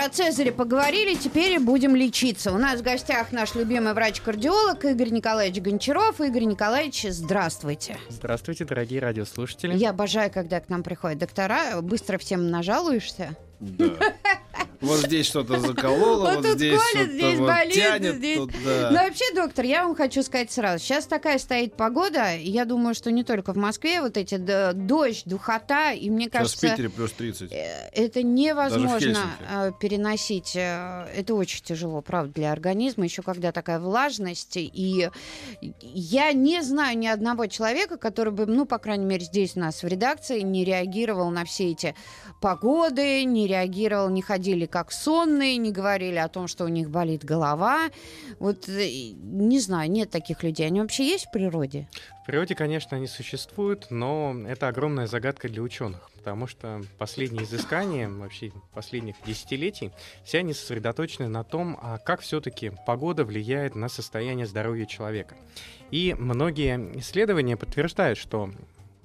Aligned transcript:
Про 0.00 0.08
Цезаря 0.08 0.50
поговорили, 0.50 1.14
теперь 1.14 1.60
будем 1.60 1.94
лечиться. 1.94 2.52
У 2.52 2.56
нас 2.56 2.80
в 2.80 2.82
гостях 2.82 3.32
наш 3.32 3.54
любимый 3.54 3.92
врач-кардиолог 3.92 4.82
Игорь 4.82 5.10
Николаевич 5.10 5.62
Гончаров. 5.62 6.22
Игорь 6.22 6.44
Николаевич, 6.44 7.04
здравствуйте. 7.10 7.98
Здравствуйте, 8.08 8.64
дорогие 8.64 9.00
радиослушатели. 9.00 9.76
Я 9.76 9.90
обожаю, 9.90 10.30
когда 10.30 10.58
к 10.60 10.70
нам 10.70 10.82
приходят 10.82 11.18
доктора. 11.18 11.82
Быстро 11.82 12.16
всем 12.16 12.50
нажалуешься. 12.50 13.36
Да. 13.60 13.90
Вот 14.80 15.00
здесь 15.00 15.26
что-то 15.26 15.60
закололо, 15.60 16.30
Вот 16.34 16.44
вот, 16.44 16.56
здесь 16.56 16.80
колет, 16.92 17.10
здесь 17.12 17.38
вот 17.38 17.48
болит, 17.48 17.74
тянет. 17.74 18.14
здесь- 18.16 18.38
тут, 18.38 18.52
да. 18.64 18.88
Ну, 18.90 18.96
вообще, 18.96 19.24
доктор, 19.34 19.64
я 19.66 19.84
вам 19.84 19.94
хочу 19.94 20.22
сказать 20.22 20.50
сразу. 20.50 20.82
Сейчас 20.82 21.06
такая 21.06 21.38
стоит 21.38 21.74
погода. 21.74 22.34
Я 22.36 22.64
думаю, 22.64 22.94
что 22.94 23.10
не 23.10 23.22
только 23.22 23.52
в 23.52 23.56
Москве. 23.56 24.00
Вот 24.00 24.16
эти 24.16 24.36
дождь, 24.36 25.22
духота. 25.26 25.92
И 25.92 26.08
мне 26.08 26.26
Сейчас 26.26 26.30
в 26.30 26.32
кажется... 26.32 26.70
Питере 26.70 26.88
плюс 26.88 27.12
30. 27.12 27.52
Э, 27.52 27.90
Это 27.92 28.22
невозможно 28.22 29.18
э, 29.48 29.72
переносить. 29.78 30.56
Э, 30.56 31.06
Это 31.14 31.34
очень 31.34 31.62
тяжело, 31.62 32.00
правда, 32.00 32.32
для 32.34 32.52
организма. 32.52 33.04
Еще 33.04 33.22
когда 33.22 33.52
такая 33.52 33.80
влажность. 33.80 34.56
И 34.56 35.10
я 35.82 36.32
не 36.32 36.62
знаю 36.62 36.96
ни 36.96 37.06
одного 37.06 37.46
человека, 37.46 37.98
который 37.98 38.32
бы, 38.32 38.46
ну, 38.46 38.64
по 38.64 38.78
крайней 38.78 39.04
мере, 39.04 39.24
здесь 39.24 39.56
у 39.56 39.60
нас 39.60 39.82
в 39.82 39.86
редакции 39.86 40.40
не 40.40 40.64
реагировал 40.64 41.30
на 41.30 41.44
все 41.44 41.70
эти 41.70 41.94
погоды, 42.40 43.24
не 43.24 43.46
реагировал, 43.46 44.08
не 44.08 44.22
ходили 44.22 44.66
как 44.70 44.92
сонные, 44.92 45.56
не 45.56 45.72
говорили 45.72 46.16
о 46.16 46.28
том, 46.28 46.46
что 46.46 46.64
у 46.64 46.68
них 46.68 46.90
болит 46.90 47.24
голова. 47.24 47.90
Вот 48.38 48.68
э, 48.68 48.88
не 49.22 49.60
знаю, 49.60 49.90
нет 49.90 50.10
таких 50.10 50.42
людей. 50.42 50.66
Они 50.66 50.80
вообще 50.80 51.04
есть 51.06 51.26
в 51.26 51.30
природе? 51.30 51.88
В 52.22 52.26
природе, 52.26 52.54
конечно, 52.54 52.96
они 52.96 53.06
существуют, 53.06 53.90
но 53.90 54.34
это 54.46 54.68
огромная 54.68 55.06
загадка 55.06 55.48
для 55.48 55.62
ученых, 55.62 56.10
потому 56.14 56.46
что 56.46 56.82
последние 56.98 57.44
изыскания, 57.44 58.08
вообще 58.08 58.52
последних 58.72 59.16
десятилетий, 59.26 59.90
все 60.24 60.38
они 60.38 60.54
сосредоточены 60.54 61.28
на 61.28 61.44
том, 61.44 61.78
а 61.82 61.98
как 61.98 62.20
все-таки 62.20 62.72
погода 62.86 63.24
влияет 63.24 63.74
на 63.74 63.88
состояние 63.88 64.46
здоровья 64.46 64.86
человека. 64.86 65.36
И 65.90 66.14
многие 66.18 66.98
исследования 67.00 67.56
подтверждают, 67.56 68.18
что 68.18 68.50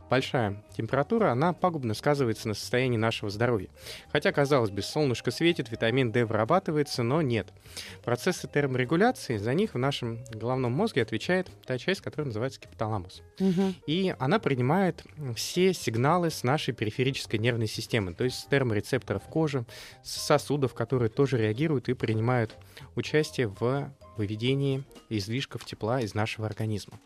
большая 0.10 0.64
температура, 0.76 1.32
она 1.32 1.54
пагубно 1.54 1.94
сказывается 1.94 2.48
на 2.48 2.54
состоянии 2.54 2.98
нашего 2.98 3.30
здоровья. 3.30 3.70
Хотя, 4.12 4.32
казалось 4.32 4.72
бы, 4.72 4.82
солнышко 4.82 5.32
светит, 5.32 5.72
витамин 5.72 6.12
D 6.12 6.26
вырабатывается, 6.26 7.04
но 7.04 7.22
нет. 7.22 7.48
Процессы 8.04 8.48
терморегуляции, 8.48 9.38
за 9.38 9.54
них 9.54 9.74
в 9.74 9.78
нашем 9.78 10.24
головном 10.32 10.72
мозге 10.72 11.02
отвечает 11.02 11.50
та 11.66 11.78
часть, 11.78 12.02
которая 12.02 12.28
называется 12.28 12.60
гипоталамус. 12.62 13.22
И 13.88 14.16
она 14.20 14.40
принимает 14.40 15.04
все 15.36 15.74
сигналы 15.74 16.30
с 16.30 16.44
нашей 16.44 16.74
периферической 16.74 17.40
нервной 17.40 17.68
системы, 17.68 18.14
то 18.14 18.24
есть 18.24 18.40
с 18.40 18.46
терморецепторов 18.46 19.24
кожи, 19.24 19.66
с 20.04 20.12
сосудов, 20.12 20.74
которые 20.74 21.10
тоже 21.10 21.38
реагируют 21.38 21.90
и 21.90 21.94
принимают 21.94 22.56
участие 22.96 23.48
в 23.48 23.92
выведении 24.18 24.84
излишков 25.10 25.66
тепла 25.66 26.02
из 26.02 26.14
нашего 26.14 26.48
организма. 26.48 27.00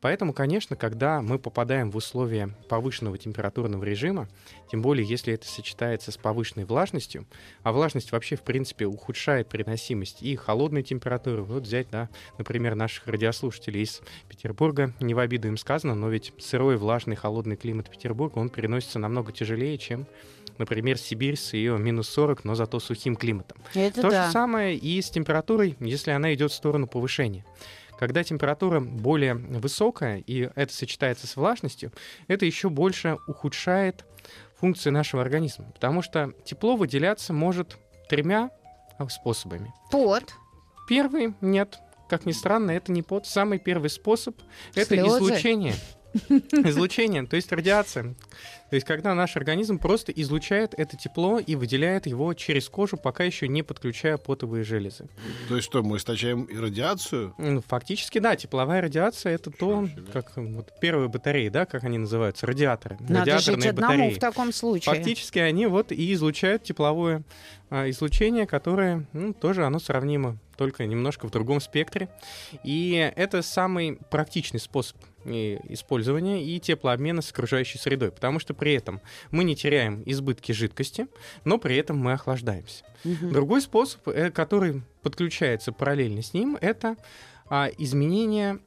Поэтому, 0.00 0.32
конечно, 0.32 0.74
когда 0.74 1.22
мы 1.22 1.38
попадаем 1.38 1.90
в 1.90 1.96
условия 1.96 2.48
повышенного 2.68 3.18
температурного 3.18 3.84
режима, 3.84 4.28
тем 4.70 4.82
более 4.82 5.06
если 5.06 5.34
это 5.34 5.46
сочетается 5.46 6.10
с 6.10 6.16
повышенной 6.16 6.64
влажностью, 6.64 7.26
а 7.62 7.72
влажность 7.72 8.10
вообще, 8.10 8.36
в 8.36 8.42
принципе, 8.42 8.86
ухудшает 8.86 9.48
переносимость 9.48 10.22
и 10.22 10.34
холодной 10.34 10.82
температуры. 10.82 11.42
Вот 11.42 11.62
взять, 11.62 11.88
да, 11.90 12.08
например, 12.38 12.74
наших 12.74 13.06
радиослушателей 13.06 13.82
из 13.82 14.00
Петербурга, 14.28 14.92
не 15.00 15.14
в 15.14 15.18
обиду 15.18 15.48
им 15.48 15.56
сказано, 15.56 15.94
но 15.94 16.08
ведь 16.08 16.32
сырой, 16.38 16.76
влажный, 16.76 17.16
холодный 17.16 17.56
климат 17.56 17.88
Петербурга, 17.88 18.38
он 18.38 18.50
переносится 18.50 18.98
намного 18.98 19.32
тяжелее, 19.32 19.78
чем, 19.78 20.06
например, 20.58 20.98
Сибирь 20.98 21.36
с 21.36 21.52
ее 21.52 21.78
минус 21.78 22.08
40, 22.10 22.44
но 22.44 22.54
зато 22.54 22.80
сухим 22.80 23.16
климатом. 23.16 23.58
Это 23.74 24.02
То 24.02 24.10
да. 24.10 24.26
же 24.26 24.32
самое 24.32 24.76
и 24.76 25.00
с 25.00 25.10
температурой, 25.10 25.76
если 25.80 26.10
она 26.10 26.34
идет 26.34 26.52
в 26.52 26.54
сторону 26.54 26.86
повышения. 26.86 27.44
Когда 27.98 28.24
температура 28.24 28.80
более 28.80 29.34
высокая, 29.34 30.18
и 30.18 30.50
это 30.54 30.72
сочетается 30.74 31.26
с 31.26 31.36
влажностью, 31.36 31.92
это 32.26 32.44
еще 32.44 32.68
больше 32.68 33.18
ухудшает 33.28 34.04
функции 34.56 34.90
нашего 34.90 35.22
организма. 35.22 35.70
Потому 35.72 36.02
что 36.02 36.32
тепло 36.44 36.76
выделяться 36.76 37.32
может 37.32 37.78
тремя 38.08 38.50
а, 38.98 39.08
способами. 39.08 39.72
Пот. 39.90 40.34
Первый— 40.88 41.34
нет. 41.40 41.78
Как 42.08 42.26
ни 42.26 42.32
странно, 42.32 42.72
это 42.72 42.92
не 42.92 43.02
пот. 43.02 43.26
Самый 43.26 43.58
первый 43.58 43.88
способ— 43.88 44.36
это 44.74 44.96
излучение. 44.96 45.74
Излучение, 46.52 47.26
то 47.26 47.36
есть 47.36 47.52
радиация. 47.52 48.14
То 48.72 48.76
есть 48.76 48.86
когда 48.86 49.14
наш 49.14 49.36
организм 49.36 49.78
просто 49.78 50.12
излучает 50.12 50.72
это 50.78 50.96
тепло 50.96 51.38
и 51.38 51.56
выделяет 51.56 52.06
его 52.06 52.32
через 52.32 52.70
кожу, 52.70 52.96
пока 52.96 53.22
еще 53.22 53.46
не 53.46 53.62
подключая 53.62 54.16
потовые 54.16 54.64
железы. 54.64 55.10
То 55.48 55.56
есть 55.56 55.68
что, 55.68 55.82
мы 55.82 55.98
источаем 55.98 56.48
радиацию? 56.50 57.34
Ну, 57.36 57.62
Фактически, 57.68 58.18
да, 58.18 58.34
тепловая 58.34 58.80
радиация 58.80 59.34
это 59.34 59.50
то, 59.50 59.86
себе. 59.86 60.02
как 60.10 60.32
вот 60.38 60.70
первые 60.80 61.10
батареи, 61.10 61.50
да, 61.50 61.66
как 61.66 61.84
они 61.84 61.98
называются, 61.98 62.46
радиаторы. 62.46 62.96
Надо 63.00 63.38
жить 63.38 63.48
радиаторные 63.48 63.70
одному 63.70 63.92
батареи. 63.92 64.14
в 64.14 64.20
таком 64.20 64.52
случае. 64.54 64.94
Фактически 64.94 65.38
они 65.38 65.66
вот 65.66 65.92
и 65.92 66.12
излучают 66.14 66.62
тепловое 66.62 67.24
а, 67.68 67.90
излучение, 67.90 68.46
которое 68.46 69.06
ну, 69.12 69.34
тоже 69.34 69.66
оно 69.66 69.80
сравнимо, 69.80 70.38
только 70.56 70.86
немножко 70.86 71.26
в 71.26 71.30
другом 71.30 71.60
спектре. 71.60 72.08
И 72.64 73.12
это 73.16 73.42
самый 73.42 73.98
практичный 74.10 74.60
способ 74.60 74.96
использования 75.24 76.44
и 76.44 76.58
теплообмена 76.60 77.22
с 77.22 77.30
окружающей 77.30 77.78
средой, 77.78 78.10
потому 78.10 78.38
что 78.38 78.54
при 78.54 78.74
этом 78.74 79.00
мы 79.30 79.44
не 79.44 79.56
теряем 79.56 80.02
избытки 80.06 80.52
жидкости, 80.52 81.06
но 81.44 81.58
при 81.58 81.76
этом 81.76 81.98
мы 81.98 82.12
охлаждаемся. 82.12 82.84
Мгм. 83.04 83.32
Другой 83.32 83.60
способ, 83.60 84.06
э, 84.08 84.30
который 84.30 84.82
подключается 85.02 85.72
параллельно 85.72 86.22
с 86.22 86.34
ним, 86.34 86.56
это 86.60 86.96
а, 87.48 87.68
изменение 87.78 88.60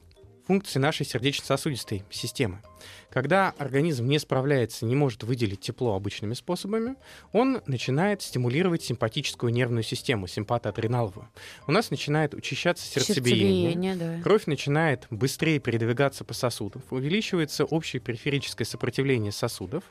функции 0.48 0.80
нашей 0.80 1.06
сердечно-сосудистой 1.06 2.04
системы. 2.10 2.62
Когда 3.10 3.54
организм 3.58 4.08
не 4.08 4.20
справляется, 4.20 4.86
не 4.86 4.96
может 4.96 5.24
выделить 5.24 5.62
тепло 5.62 5.96
обычными 5.96 6.34
способами, 6.34 6.96
он 7.32 7.62
начинает 7.66 8.22
стимулировать 8.22 8.84
симпатическую 8.84 9.52
нервную 9.52 9.84
систему, 9.84 10.28
симпатоадреналовую. 10.28 11.30
У 11.68 11.72
нас 11.72 11.92
начинает 11.92 12.34
учащаться 12.34 12.86
сердцебиение, 12.86 13.72
Сердцебиение, 13.72 13.96
да. 13.96 14.22
Кровь 14.24 14.46
начинает 14.46 15.08
быстрее 15.10 15.60
передвигаться 15.60 16.24
по 16.24 16.34
сосудам, 16.34 16.84
увеличивается 16.90 17.66
общее 17.66 18.00
периферическое 18.00 18.66
сопротивление 18.66 19.32
сосудов, 19.32 19.84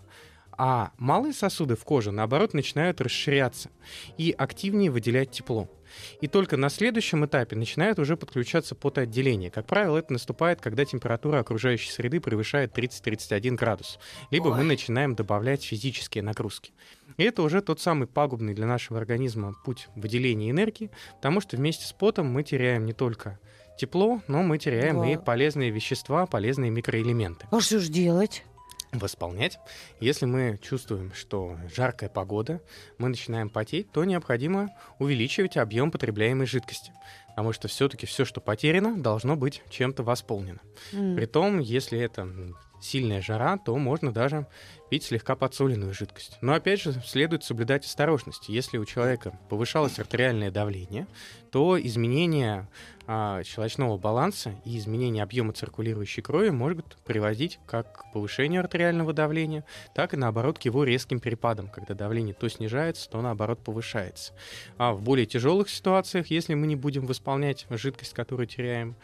а 0.59 0.93
малые 0.99 1.33
сосуды 1.33 1.77
в 1.77 1.85
коже, 1.85 2.11
наоборот, 2.13 2.55
начинают 2.55 3.01
расширяться 3.01 3.71
и 4.19 4.35
активнее 4.37 4.91
выделять 4.91 5.31
тепло. 5.31 5.69
И 6.21 6.27
только 6.27 6.57
на 6.57 6.71
следующем 6.71 7.25
этапе 7.25 7.55
начинает 7.55 7.99
уже 8.01 8.17
подключаться 8.17 8.75
потоотделение. 8.75 9.51
Как 9.51 9.67
правило, 9.67 9.97
это 9.99 10.13
наступает, 10.13 10.61
когда 10.61 10.85
температура 10.85 11.39
окружающей 11.39 11.91
среды 11.93 12.21
превышает 12.21 12.77
30-31 12.77 13.55
градус. 13.55 13.99
Либо 14.31 14.53
мы 14.55 14.65
начинаем 14.65 15.15
добавлять 15.15 15.63
физические 15.63 16.25
нагрузки. 16.25 16.73
И 17.17 17.23
это 17.23 17.43
уже 17.43 17.61
тот 17.63 17.81
самый 17.81 18.09
пагубный 18.09 18.55
для 18.55 18.67
нашего 18.67 18.99
организма 18.99 19.55
путь 19.65 19.89
выделения 19.95 20.51
энергии, 20.51 20.91
потому 21.17 21.41
что 21.41 21.57
вместе 21.57 21.85
с 21.87 21.93
потом 21.93 22.27
мы 22.27 22.43
теряем 22.43 22.87
не 22.87 22.93
только 22.93 23.39
тепло, 23.79 24.21
но 24.27 24.43
мы 24.43 24.59
теряем 24.59 25.01
Да. 25.01 25.09
и 25.11 25.17
полезные 25.17 25.71
вещества, 25.71 26.27
полезные 26.27 26.71
микроэлементы. 26.73 27.47
А 27.53 27.61
что 27.61 27.79
ж 27.79 27.89
делать? 27.89 28.43
Восполнять. 28.95 29.59
Если 30.01 30.25
мы 30.25 30.59
чувствуем, 30.63 31.13
что 31.15 31.59
жаркая 31.75 32.09
погода, 32.09 32.61
мы 32.99 33.09
начинаем 33.09 33.51
потеть, 33.51 33.91
то 33.91 34.05
необходимо 34.05 34.71
увеличивать 34.99 35.57
объем 35.57 35.91
потребляемой 35.91 36.47
жидкости. 36.47 36.93
Потому 37.29 37.53
что 37.53 37.67
все-таки 37.67 38.07
все, 38.07 38.25
что 38.25 38.41
потеряно, 38.41 38.97
должно 38.97 39.35
быть 39.35 39.63
чем-то 39.69 40.05
восполнено. 40.05 40.61
М. 40.93 41.17
Притом, 41.17 41.59
если 41.59 41.99
это 41.99 42.29
сильная 42.81 43.21
жара, 43.21 43.59
то 43.59 43.77
можно 43.77 44.13
даже 44.13 44.47
пить 44.95 45.03
слегка 45.03 45.35
подсоленную 45.35 45.93
жидкость. 45.93 46.39
Но 46.41 46.55
опять 46.55 46.81
же, 46.81 46.93
следует 47.05 47.43
соблюдать 47.43 47.85
осторожность. 47.85 48.49
Если 48.49 48.79
у 48.79 48.85
человека 48.85 49.37
повышалось 49.49 49.99
артериальное 49.99 50.53
давление, 50.53 51.09
то 51.51 51.77
изменение 51.85 52.69
а, 53.09 53.43
щелочного 53.43 53.99
баланса 53.99 54.55
и 54.65 54.79
изменение 54.79 55.25
объема 55.25 55.53
циркулирующей 55.53 56.23
крови 56.23 56.51
может 56.51 56.97
приводить 57.05 57.59
как 57.67 57.93
к 57.93 58.13
повышению 58.13 58.61
артериального 58.61 59.13
давления, 59.13 59.65
так 59.97 60.15
и 60.15 60.17
наоборот 60.17 60.61
к 60.61 60.63
его 60.63 60.85
резким 60.85 61.19
перепадам, 61.19 61.67
когда 61.67 61.95
давление 61.95 62.33
то 62.33 62.49
снижается, 62.49 63.11
то 63.11 63.21
наоборот 63.21 63.65
повышается. 63.65 64.33
А 64.79 64.93
в 64.93 65.03
более 65.03 65.27
тяжелых 65.27 65.71
ситуациях, 65.71 66.29
если 66.29 66.55
мы 66.55 66.69
не 66.69 66.77
будем 66.77 67.07
восполнять 67.07 67.67
жидкость, 67.69 68.15
которую 68.15 68.47
теряем, 68.47 68.95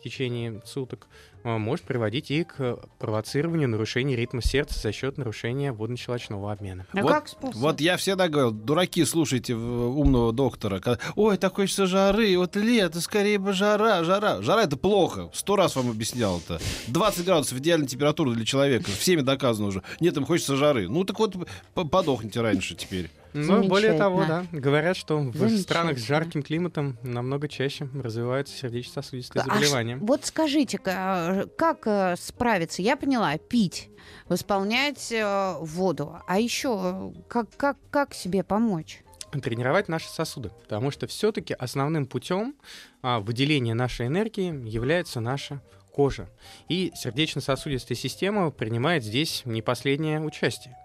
в 0.00 0.02
течение 0.02 0.62
суток 0.64 1.08
а, 1.44 1.58
может 1.58 1.84
приводить 1.84 2.30
и 2.30 2.44
к 2.44 2.78
провоцированию 2.98 3.68
нарушений 3.68 4.16
ритма 4.16 4.42
сердца 4.42 4.78
за 4.80 4.92
счет 4.92 5.18
нарушения 5.18 5.72
водно-щелочного 5.72 6.52
обмена. 6.52 6.86
А 6.92 7.02
Вот- 7.02 7.12
как 7.12 7.28
способ? 7.28 7.56
Вот 7.56 7.80
я 7.80 7.96
всегда 7.98 8.28
говорил, 8.28 8.50
дураки, 8.50 9.04
слушайте 9.04 9.54
умного 9.54 10.32
доктора. 10.32 10.80
когда, 10.80 11.00
Ой, 11.16 11.36
так 11.36 11.54
хочется 11.56 11.86
жары, 11.86 12.36
вот 12.38 12.56
лето, 12.56 13.00
скорее 13.00 13.38
бы 13.38 13.52
жара, 13.52 14.02
жара. 14.04 14.40
Жара 14.40 14.62
это 14.62 14.76
плохо. 14.78 15.30
Сто 15.34 15.56
раз 15.56 15.76
вам 15.76 15.90
объяснял 15.90 16.38
это. 16.38 16.60
20 16.88 17.24
градусов 17.26 17.58
идеальная 17.58 17.86
температура 17.88 18.30
для 18.32 18.44
человека. 18.44 18.90
Всеми 18.90 19.20
доказано 19.20 19.68
уже. 19.68 19.82
Нет, 20.00 20.16
им 20.16 20.24
хочется 20.24 20.56
жары. 20.56 20.88
Ну 20.88 21.04
так 21.04 21.18
вот, 21.18 21.36
подохните 21.74 22.40
раньше 22.40 22.74
теперь. 22.74 23.10
Но 23.32 23.62
более 23.62 23.94
того, 23.94 24.24
да, 24.24 24.46
говорят, 24.52 24.96
что 24.96 25.18
в 25.18 25.58
странах 25.58 25.98
с 25.98 26.02
жарким 26.02 26.42
климатом 26.42 26.98
намного 27.02 27.48
чаще 27.48 27.88
развиваются 27.94 28.56
сердечно-сосудистые 28.56 29.42
А 29.42 29.46
заболевания. 29.46 29.96
вот 29.96 30.24
скажите-ка, 30.24 30.92
а, 30.94 31.46
как 31.56 31.86
э, 31.86 32.16
справиться? 32.18 32.82
Я 32.82 32.96
поняла, 32.96 33.36
пить, 33.38 33.90
восполнять 34.28 35.12
э, 35.12 35.54
воду. 35.60 36.16
А 36.26 36.38
еще 36.38 37.12
э, 37.14 37.22
как, 37.28 37.48
как, 37.56 37.76
как 37.90 38.14
себе 38.14 38.42
помочь? 38.42 39.02
тренировать 39.38 39.86
наши 39.86 40.08
сосуды, 40.08 40.50
потому 40.62 40.90
что 40.90 41.06
все-таки 41.06 41.54
основным 41.54 42.06
путем 42.06 42.56
а, 43.00 43.20
выделения 43.20 43.74
нашей 43.74 44.08
энергии 44.08 44.68
является 44.68 45.20
наша 45.20 45.62
кожа. 45.92 46.28
И 46.68 46.92
сердечно-сосудистая 46.96 47.96
система 47.96 48.50
принимает 48.50 49.04
здесь 49.04 49.42
не 49.44 49.62
последнее 49.62 50.20
участие. 50.20 50.76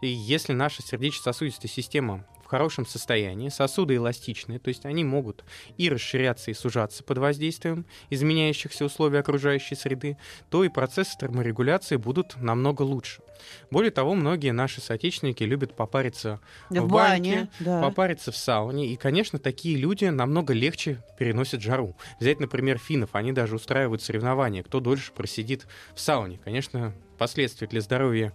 И 0.00 0.08
если 0.08 0.52
наша 0.52 0.82
сердечно-сосудистая 0.82 1.70
система 1.70 2.24
в 2.42 2.46
хорошем 2.46 2.86
состоянии, 2.86 3.48
сосуды 3.48 3.96
эластичные, 3.96 4.58
то 4.58 4.68
есть 4.68 4.84
они 4.84 5.04
могут 5.04 5.44
и 5.76 5.88
расширяться, 5.88 6.50
и 6.50 6.54
сужаться 6.54 7.04
под 7.04 7.18
воздействием 7.18 7.86
изменяющихся 8.08 8.84
условий 8.84 9.18
окружающей 9.18 9.74
среды, 9.76 10.16
то 10.50 10.64
и 10.64 10.68
процессы 10.68 11.16
терморегуляции 11.18 11.96
будут 11.96 12.36
намного 12.42 12.82
лучше. 12.82 13.22
Более 13.70 13.90
того, 13.90 14.14
многие 14.14 14.52
наши 14.52 14.80
соотечественники 14.80 15.44
любят 15.44 15.74
попариться 15.74 16.40
Да 16.70 16.82
в 16.82 16.88
баньке, 16.88 17.30
бане, 17.30 17.50
да. 17.60 17.82
попариться 17.82 18.32
в 18.32 18.36
сауне. 18.36 18.88
И, 18.88 18.96
конечно, 18.96 19.38
такие 19.38 19.76
люди 19.76 20.06
намного 20.06 20.52
легче 20.52 21.02
переносят 21.18 21.62
жару. 21.62 21.96
Взять, 22.18 22.40
например, 22.40 22.78
финнов. 22.78 23.10
Они 23.12 23.32
даже 23.32 23.56
устраивают 23.56 24.02
соревнования, 24.02 24.62
кто 24.62 24.80
дольше 24.80 25.12
просидит 25.12 25.66
в 25.94 26.00
сауне. 26.00 26.38
Конечно, 26.42 26.94
последствия 27.18 27.66
для 27.66 27.80
здоровья 27.80 28.32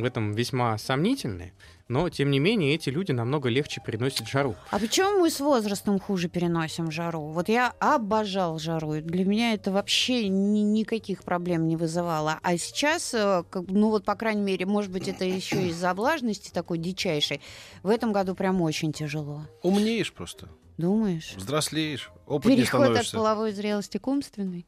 в 0.00 0.04
этом 0.04 0.32
весьма 0.32 0.76
сомнительные, 0.78 1.52
но, 1.88 2.08
тем 2.10 2.30
не 2.30 2.38
менее, 2.38 2.74
эти 2.74 2.90
люди 2.90 3.12
намного 3.12 3.48
легче 3.48 3.80
переносят 3.84 4.28
жару. 4.28 4.54
А 4.70 4.78
почему 4.78 5.20
мы 5.20 5.30
с 5.30 5.40
возрастом 5.40 5.98
хуже 5.98 6.28
переносим 6.28 6.90
жару? 6.90 7.28
Вот 7.28 7.48
я 7.48 7.72
обожал 7.80 8.58
жару. 8.58 8.94
и 8.94 9.00
Для 9.00 9.24
меня 9.24 9.54
это 9.54 9.70
вообще 9.72 10.28
ни- 10.28 10.60
никаких 10.60 11.22
проблем 11.24 11.66
не 11.66 11.76
вызывало. 11.76 12.38
А 12.42 12.56
сейчас, 12.58 13.14
э, 13.14 13.42
ну 13.68 13.88
вот, 13.90 14.04
по 14.04 14.14
крайней 14.16 14.42
мере, 14.42 14.66
может 14.66 14.90
быть, 14.92 15.08
это 15.08 15.24
еще 15.24 15.68
из-за 15.68 15.94
влажности 15.94 16.50
такой 16.50 16.78
дичайшей. 16.78 17.40
В 17.82 17.88
этом 17.88 18.12
году 18.12 18.34
прям 18.34 18.60
очень 18.60 18.92
тяжело. 18.92 19.42
Умнеешь 19.62 20.12
просто. 20.12 20.48
Думаешь? 20.78 21.34
Взрослеешь. 21.36 22.10
Опытнее 22.26 22.58
Переход 22.58 22.80
от 22.80 22.86
становишься. 22.88 23.16
половой 23.16 23.52
зрелости 23.52 23.96
к 23.96 24.06
умственной? 24.06 24.66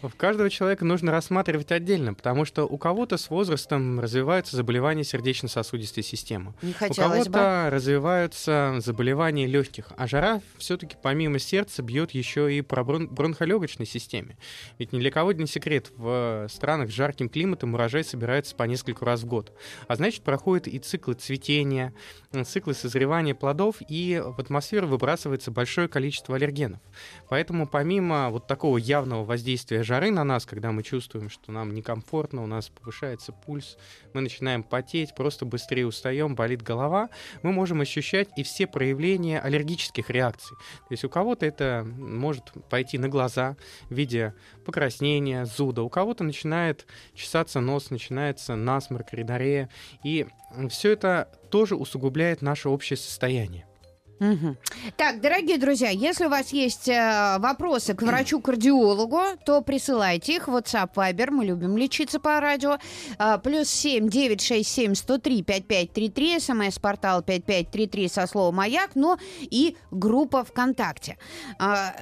В 0.00 0.10
каждого 0.16 0.48
человека 0.48 0.84
нужно 0.84 1.10
рассматривать 1.10 1.72
отдельно, 1.72 2.14
потому 2.14 2.44
что 2.44 2.64
у 2.64 2.78
кого-то 2.78 3.16
с 3.16 3.28
возрастом 3.30 3.98
развиваются 4.00 4.56
заболевания 4.56 5.04
сердечно-сосудистой 5.04 6.02
системы. 6.04 6.54
У 6.62 6.94
кого-то 6.94 7.68
развиваются 7.70 8.76
заболевания 8.78 9.46
легких, 9.46 9.92
а 9.96 10.06
жара 10.06 10.40
все-таки 10.56 10.96
помимо 11.02 11.38
сердца 11.40 11.82
бьет 11.82 12.12
еще 12.12 12.52
и 12.54 12.62
по 12.62 12.76
брон- 12.76 13.08
бронхолегочной 13.08 13.86
системе. 13.86 14.38
Ведь 14.78 14.92
ни 14.92 15.00
для 15.00 15.10
кого 15.10 15.32
не 15.32 15.46
секрет, 15.46 15.90
в 15.96 16.46
странах 16.48 16.90
с 16.90 16.94
жарким 16.94 17.28
климатом 17.28 17.74
урожай 17.74 18.04
собирается 18.04 18.54
по 18.54 18.62
несколько 18.62 19.04
раз 19.04 19.22
в 19.22 19.26
год. 19.26 19.52
А 19.88 19.96
значит, 19.96 20.22
проходят 20.22 20.68
и 20.68 20.78
циклы 20.78 21.14
цветения, 21.14 21.92
циклы 22.44 22.72
созревания 22.72 23.34
плодов, 23.34 23.76
и 23.88 24.05
в 24.14 24.38
атмосферу 24.38 24.86
выбрасывается 24.86 25.50
большое 25.50 25.88
количество 25.88 26.36
аллергенов. 26.36 26.80
Поэтому 27.28 27.66
помимо 27.66 28.30
вот 28.30 28.46
такого 28.46 28.78
явного 28.78 29.24
воздействия 29.24 29.82
жары 29.82 30.10
на 30.10 30.24
нас, 30.24 30.46
когда 30.46 30.72
мы 30.72 30.82
чувствуем, 30.82 31.28
что 31.28 31.52
нам 31.52 31.74
некомфортно, 31.74 32.42
у 32.42 32.46
нас 32.46 32.68
повышается 32.68 33.32
пульс, 33.32 33.76
мы 34.12 34.20
начинаем 34.20 34.62
потеть, 34.62 35.14
просто 35.14 35.44
быстрее 35.44 35.86
устаем, 35.86 36.34
болит 36.34 36.62
голова, 36.62 37.10
мы 37.42 37.52
можем 37.52 37.80
ощущать 37.80 38.28
и 38.36 38.42
все 38.42 38.66
проявления 38.66 39.40
аллергических 39.40 40.10
реакций. 40.10 40.56
То 40.88 40.92
есть 40.92 41.04
у 41.04 41.08
кого-то 41.08 41.44
это 41.44 41.86
может 41.96 42.52
пойти 42.70 42.98
на 42.98 43.08
глаза 43.08 43.56
в 43.88 43.94
виде 43.94 44.34
покраснения, 44.64 45.44
зуда, 45.44 45.82
у 45.82 45.88
кого-то 45.88 46.24
начинает 46.24 46.86
чесаться 47.14 47.60
нос, 47.60 47.90
начинается 47.90 48.56
насморк, 48.56 49.12
ридарея, 49.12 49.68
и 50.04 50.26
все 50.68 50.92
это 50.92 51.28
тоже 51.50 51.76
усугубляет 51.76 52.42
наше 52.42 52.68
общее 52.68 52.96
состояние. 52.96 53.66
Мгм. 54.18 54.56
Так, 54.96 55.20
дорогие 55.20 55.58
друзья, 55.58 55.90
если 55.90 56.26
у 56.26 56.30
вас 56.30 56.50
есть 56.50 56.88
э, 56.88 57.36
вопросы 57.38 57.94
к 57.94 58.02
врачу-кардиологу, 58.02 59.20
то 59.44 59.60
присылайте 59.60 60.36
их 60.36 60.48
WhatsApp 60.48 60.94
Viber. 60.94 61.30
Мы 61.30 61.44
любим 61.44 61.76
лечиться 61.76 62.18
по 62.18 62.40
радио. 62.40 62.78
А, 63.18 63.36
плюс 63.38 63.68
7 63.68 64.08
967 64.08 64.94
103 64.94 65.42
5533, 65.42 66.40
смс-портал 66.40 67.22
5533 67.22 68.08
со 68.08 68.26
словом 68.26 68.56
«Маяк», 68.56 68.92
но 68.94 69.18
и 69.42 69.76
группа 69.90 70.44
ВКонтакте. 70.44 71.18
А, 71.58 71.94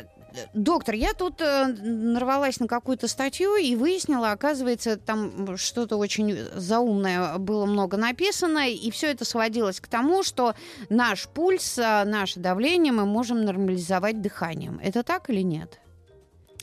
Доктор, 0.53 0.95
я 0.95 1.13
тут 1.15 1.41
э, 1.41 1.67
нарвалась 1.67 2.61
на 2.61 2.67
какую-то 2.67 3.09
статью 3.09 3.57
и 3.57 3.77
выяснила, 3.77 4.33
оказывается, 4.33 4.97
там 4.97 5.57
что-то 5.57 5.97
очень 5.97 6.37
заумное 6.55 7.39
было 7.39 7.67
много 7.67 7.97
написано, 7.97 8.69
и 8.69 8.91
все 8.91 9.11
это 9.11 9.25
сводилось 9.25 9.81
к 9.81 9.89
тому, 9.89 10.23
что 10.23 10.55
наш 10.89 11.29
пульс, 11.29 11.79
а, 11.79 12.05
наше 12.05 12.41
давление 12.41 12.93
мы 12.93 13.07
можем 13.07 13.45
нормализовать 13.45 14.21
дыханием. 14.21 14.81
Это 14.83 15.03
так 15.03 15.31
или 15.31 15.43
нет? 15.43 15.81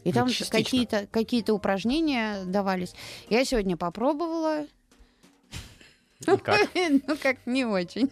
И 0.04 0.12
там 0.12 0.28
Частично. 0.28 0.58
какие-то 0.58 1.08
какие 1.12 1.50
упражнения 1.52 2.44
давались. 2.46 2.94
Я 3.30 3.46
сегодня 3.46 3.78
попробовала. 3.78 4.66
И 6.22 6.38
как? 6.38 6.70
Ну, 7.08 7.18
как 7.22 7.38
не 7.46 7.66
очень. 7.66 8.10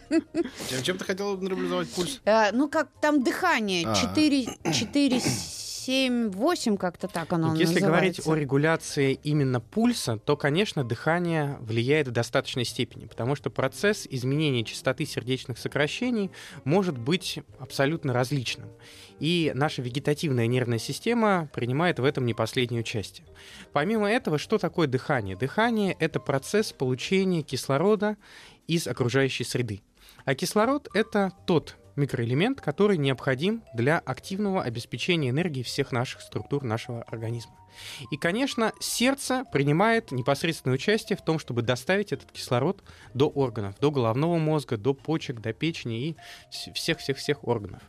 Чем, 0.68 0.82
чем 0.82 0.98
ты 0.98 1.04
хотела 1.04 1.36
нормализовать 1.36 1.88
пульс? 1.90 2.20
А, 2.26 2.50
Ну, 2.52 2.68
как 2.68 2.88
там 3.00 3.22
дыхание. 3.22 3.86
А. 3.86 3.94
4, 3.94 4.48
4, 4.72 5.20
7, 5.90 6.30
8, 6.30 6.76
как-то 6.76 7.08
так 7.08 7.32
оно 7.32 7.56
Если 7.56 7.80
говорить 7.80 8.18
называется. 8.18 8.30
о 8.30 8.34
регуляции 8.36 9.18
именно 9.24 9.60
пульса, 9.60 10.18
то, 10.18 10.36
конечно, 10.36 10.84
дыхание 10.84 11.56
влияет 11.62 12.06
в 12.06 12.12
достаточной 12.12 12.64
степени, 12.64 13.06
потому 13.06 13.34
что 13.34 13.50
процесс 13.50 14.06
изменения 14.08 14.62
частоты 14.62 15.04
сердечных 15.04 15.58
сокращений 15.58 16.30
может 16.62 16.96
быть 16.96 17.40
абсолютно 17.58 18.12
различным. 18.12 18.68
И 19.18 19.50
наша 19.52 19.82
вегетативная 19.82 20.46
нервная 20.46 20.78
система 20.78 21.50
принимает 21.52 21.98
в 21.98 22.04
этом 22.04 22.24
не 22.24 22.34
последнее 22.34 22.82
участие. 22.82 23.26
Помимо 23.72 24.08
этого, 24.08 24.38
что 24.38 24.58
такое 24.58 24.86
дыхание? 24.86 25.34
Дыхание— 25.34 25.96
это 25.98 26.20
процесс 26.20 26.72
получения 26.72 27.42
кислорода 27.42 28.16
из 28.68 28.86
окружающей 28.86 29.42
среды. 29.42 29.80
А 30.24 30.36
кислород— 30.36 30.88
это 30.94 31.32
тот 31.48 31.79
микроэлемент, 32.00 32.60
который 32.60 32.96
необходим 32.96 33.62
для 33.74 33.98
активного 33.98 34.62
обеспечения 34.62 35.30
энергии 35.30 35.62
всех 35.62 35.92
наших 35.92 36.20
структур 36.22 36.64
нашего 36.64 37.02
организма. 37.02 37.54
И, 38.10 38.16
конечно, 38.16 38.72
сердце 38.80 39.44
принимает 39.52 40.10
непосредственное 40.10 40.74
участие 40.74 41.16
в 41.16 41.22
том, 41.22 41.38
чтобы 41.38 41.62
доставить 41.62 42.12
этот 42.12 42.32
кислород 42.32 42.82
до 43.14 43.28
органов, 43.28 43.78
до 43.80 43.90
головного 43.90 44.38
мозга, 44.38 44.76
до 44.76 44.94
почек, 44.94 45.40
до 45.40 45.52
печени 45.52 46.08
и 46.08 46.16
вс- 46.50 46.72
всех-всех-всех 46.74 47.46
органов. 47.46 47.82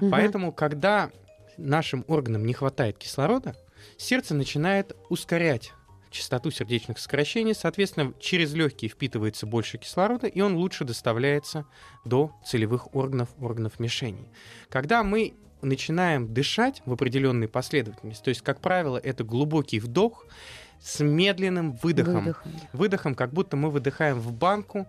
Мгм. 0.00 0.10
Поэтому, 0.10 0.52
когда 0.52 1.10
нашим 1.56 2.04
органам 2.08 2.46
не 2.46 2.52
хватает 2.52 2.98
кислорода, 2.98 3.56
сердце 3.96 4.34
начинает 4.34 4.96
ускорять 5.08 5.72
частоту 6.14 6.50
сердечных 6.50 6.98
сокращений, 6.98 7.54
соответственно, 7.54 8.14
через 8.20 8.54
легкие 8.54 8.88
впитывается 8.88 9.46
больше 9.46 9.78
кислорода, 9.78 10.26
и 10.26 10.40
он 10.40 10.56
лучше 10.56 10.84
доставляется 10.84 11.66
до 12.04 12.32
целевых 12.46 12.94
органов, 12.94 13.28
органов 13.38 13.78
мишени. 13.78 14.28
Когда 14.68 15.02
мы 15.02 15.34
начинаем 15.60 16.32
дышать 16.32 16.82
в 16.86 16.92
определенной 16.92 17.48
последовательности, 17.48 18.22
то 18.24 18.28
есть, 18.28 18.42
как 18.42 18.60
правило, 18.60 18.96
это 18.96 19.24
глубокий 19.24 19.80
вдох 19.80 20.26
с 20.80 21.00
медленным 21.00 21.72
выдохом. 21.82 22.24
Выдохом. 22.24 22.52
Выдохом, 22.72 23.14
как 23.14 23.32
будто 23.32 23.56
мы 23.56 23.70
выдыхаем 23.70 24.20
в 24.20 24.32
банку 24.32 24.86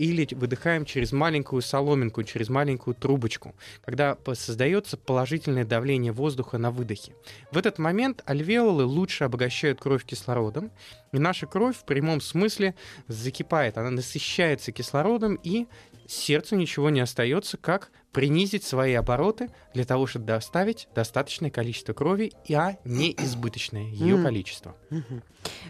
или 0.00 0.26
выдыхаем 0.34 0.86
через 0.86 1.12
маленькую 1.12 1.60
соломинку, 1.60 2.22
через 2.22 2.48
маленькую 2.48 2.94
трубочку, 2.94 3.54
когда 3.84 4.16
создается 4.32 4.96
положительное 4.96 5.66
давление 5.66 6.10
воздуха 6.10 6.56
на 6.56 6.70
выдохе. 6.70 7.12
В 7.52 7.58
этот 7.58 7.78
момент 7.78 8.22
альвеолы 8.24 8.84
лучше 8.84 9.24
обогащают 9.24 9.78
кровь 9.78 10.06
кислородом, 10.06 10.70
и 11.12 11.18
наша 11.18 11.46
кровь 11.46 11.76
в 11.76 11.84
прямом 11.84 12.22
смысле 12.22 12.74
закипает, 13.08 13.76
она 13.76 13.90
насыщается 13.90 14.72
кислородом, 14.72 15.34
и 15.34 15.66
сердцу 16.06 16.56
ничего 16.56 16.88
не 16.88 17.00
остается, 17.00 17.58
как 17.58 17.90
принизить 18.12 18.64
свои 18.64 18.94
обороты 18.94 19.50
для 19.72 19.84
того, 19.84 20.06
чтобы 20.06 20.26
доставить 20.26 20.88
достаточное 20.94 21.50
количество 21.50 21.92
крови, 21.92 22.32
а 22.52 22.76
не 22.84 23.12
избыточное 23.12 23.84
ее 23.84 24.22
количество. 24.22 24.74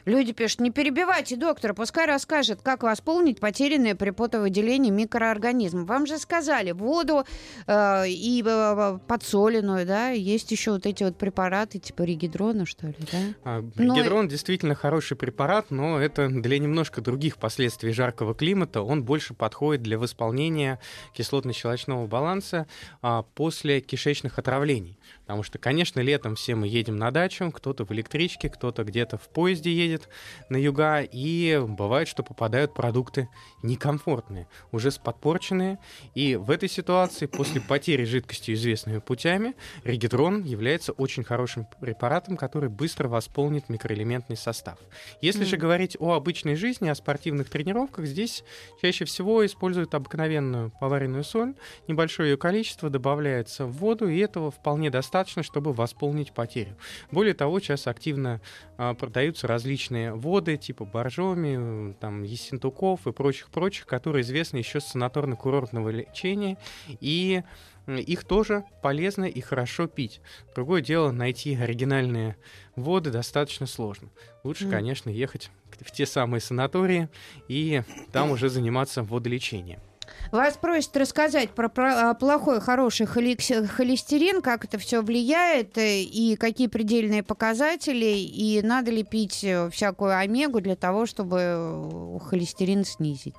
Люди 0.04 0.32
пишут, 0.32 0.60
не 0.60 0.70
перебивайте 0.70 1.36
доктора, 1.36 1.74
пускай 1.74 2.06
расскажет, 2.06 2.60
как 2.62 2.82
восполнить 2.82 3.38
потерянное 3.38 3.94
при 3.94 4.10
потовыделении 4.10 4.90
микроорганизмов. 4.90 5.86
Вам 5.86 6.06
же 6.06 6.18
сказали, 6.18 6.72
воду 6.72 7.24
э, 7.66 8.08
и 8.08 8.42
э, 8.44 8.98
подсоленную, 9.06 9.86
да, 9.86 10.08
есть 10.08 10.50
еще 10.50 10.72
вот 10.72 10.86
эти 10.86 11.04
вот 11.04 11.16
препараты 11.16 11.78
типа 11.78 12.02
регидрона, 12.02 12.66
что 12.66 12.88
ли, 12.88 12.96
да? 13.12 13.18
А, 13.44 13.60
Ну, 13.76 13.94
Регидрон 13.94 14.26
действительно 14.26 14.74
хороший 14.74 15.16
препарат, 15.16 15.70
но 15.70 16.00
это 16.00 16.28
для 16.28 16.58
немножко 16.58 17.00
других 17.00 17.36
последствий 17.36 17.92
жаркого 17.92 18.34
климата. 18.34 18.82
Он 18.82 19.04
больше 19.04 19.34
подходит 19.34 19.82
для 19.82 19.98
восполнения 19.98 20.80
кислотно-щелочного 21.16 22.08
баланса 22.08 22.29
а, 23.02 23.22
после 23.22 23.80
кишечных 23.80 24.38
отравлений. 24.38 24.98
Потому 25.22 25.42
что, 25.42 25.58
конечно, 25.58 26.00
летом 26.00 26.34
все 26.34 26.54
мы 26.54 26.66
едем 26.66 26.96
на 26.96 27.10
дачу, 27.10 27.50
кто-то 27.52 27.84
в 27.84 27.92
электричке, 27.92 28.48
кто-то 28.48 28.84
где-то 28.84 29.16
в 29.16 29.28
поезде 29.28 29.72
едет 29.72 30.08
на 30.48 30.56
юга, 30.56 31.02
и 31.02 31.60
бывает, 31.68 32.08
что 32.08 32.22
попадают 32.22 32.74
продукты 32.74 33.28
некомфортные, 33.62 34.48
уже 34.72 34.90
подпорченные. 34.90 35.78
И 36.14 36.36
в 36.36 36.50
этой 36.50 36.68
ситуации, 36.68 37.26
после 37.26 37.60
потери 37.60 38.04
жидкости 38.04 38.52
известными 38.52 38.98
путями, 38.98 39.54
регидрон 39.84 40.42
является 40.42 40.92
очень 40.92 41.22
хорошим 41.22 41.66
препаратом, 41.80 42.36
который 42.36 42.68
быстро 42.68 43.06
восполнит 43.08 43.68
микроэлементный 43.68 44.36
состав. 44.36 44.78
Если 45.20 45.44
же 45.44 45.56
говорить 45.56 45.96
о 46.00 46.14
обычной 46.14 46.56
жизни, 46.56 46.88
о 46.88 46.94
спортивных 46.94 47.50
тренировках, 47.50 48.06
здесь 48.06 48.42
чаще 48.82 49.04
всего 49.04 49.46
используют 49.46 49.94
обыкновенную 49.94 50.72
поваренную 50.80 51.24
соль, 51.24 51.54
небольшое 52.20 52.30
ее 52.30 52.36
количество 52.36 52.90
добавляется 52.90 53.66
в 53.66 53.72
воду, 53.72 54.08
и 54.08 54.18
этого 54.18 54.50
вполне 54.50 54.90
достаточно, 54.90 55.42
чтобы 55.42 55.72
восполнить 55.72 56.32
потерю. 56.32 56.76
Более 57.10 57.34
того, 57.34 57.60
сейчас 57.60 57.86
активно 57.86 58.40
а, 58.76 58.94
продаются 58.94 59.46
различные 59.46 60.14
воды, 60.14 60.56
типа 60.56 60.84
боржоми, 60.84 61.90
э, 61.90 61.94
там, 62.00 62.22
ессентуков 62.22 63.06
и 63.06 63.12
прочих-прочих, 63.12 63.86
которые 63.86 64.22
известны 64.22 64.58
еще 64.58 64.80
с 64.80 64.94
санаторно-курортного 64.94 65.90
лечения, 65.90 66.58
и 67.00 67.42
их 67.86 68.24
тоже 68.24 68.64
полезно 68.82 69.24
и 69.24 69.40
хорошо 69.40 69.86
пить. 69.86 70.20
Другое 70.54 70.82
дело, 70.82 71.12
найти 71.12 71.56
оригинальные 71.56 72.36
воды 72.76 73.10
достаточно 73.10 73.66
сложно. 73.66 74.10
Лучше, 74.44 74.68
конечно, 74.68 75.10
ехать 75.10 75.50
в 75.80 75.90
те 75.90 76.06
самые 76.06 76.40
санатории 76.40 77.08
и 77.48 77.82
там 78.12 78.30
уже 78.30 78.48
заниматься 78.48 79.02
водолечением. 79.02 79.80
Вас 80.32 80.56
просят 80.56 80.96
рассказать 80.96 81.50
про, 81.50 81.70
а, 81.76 82.14
плохой, 82.14 82.60
хороший 82.60 83.06
холестерин, 83.06 84.42
как 84.42 84.64
это 84.64 84.78
все 84.78 85.02
влияет, 85.02 85.76
э, 85.76 86.02
и 86.02 86.36
какие 86.36 86.68
предельные 86.68 87.22
показатели, 87.22 88.06
и 88.06 88.60
надо 88.62 88.90
ли 88.90 89.02
пить 89.02 89.42
э, 89.42 89.68
всякую 89.70 90.16
омегу 90.16 90.60
для 90.60 90.76
того, 90.76 91.06
чтобы 91.06 91.38
э, 91.40 92.18
холестерин 92.28 92.84
снизить. 92.84 93.34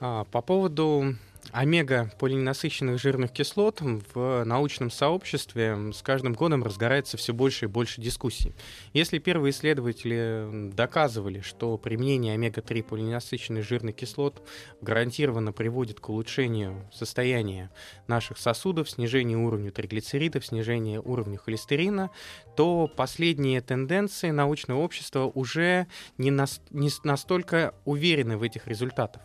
А, 0.00 0.24
По 0.24 0.42
поводу 0.42 1.16
омега-полиненасыщенных 1.54 3.00
жирных 3.00 3.30
кислот 3.30 3.80
в 3.80 4.42
научном 4.44 4.90
сообществе 4.90 5.92
с 5.92 6.02
каждым 6.02 6.32
годом 6.32 6.64
разгорается 6.64 7.16
все 7.16 7.32
больше 7.32 7.66
и 7.66 7.68
больше 7.68 8.00
дискуссий. 8.00 8.54
Если 8.92 9.18
первые 9.18 9.52
исследователи 9.52 10.70
доказывали, 10.72 11.40
что 11.40 11.78
применение 11.78 12.34
омега-3 12.34 12.82
полиненасыщенных 12.82 13.64
жирных 13.64 13.94
кислот 13.94 14.46
гарантированно 14.80 15.52
приводит 15.52 16.00
к 16.00 16.08
улучшению 16.08 16.90
состояния 16.92 17.70
наших 18.08 18.38
сосудов, 18.38 18.90
снижению 18.90 19.44
уровня 19.44 19.70
триглицеридов, 19.70 20.44
снижению 20.44 21.08
уровня 21.08 21.38
холестерина, 21.38 22.10
то 22.56 22.90
последние 22.96 23.60
тенденции 23.60 24.30
научного 24.30 24.80
общества 24.80 25.30
уже 25.32 25.86
не, 26.18 26.32
нас- 26.32 26.60
не 26.70 26.90
настолько 27.04 27.74
уверены 27.84 28.36
в 28.36 28.42
этих 28.42 28.66
результатах. 28.66 29.22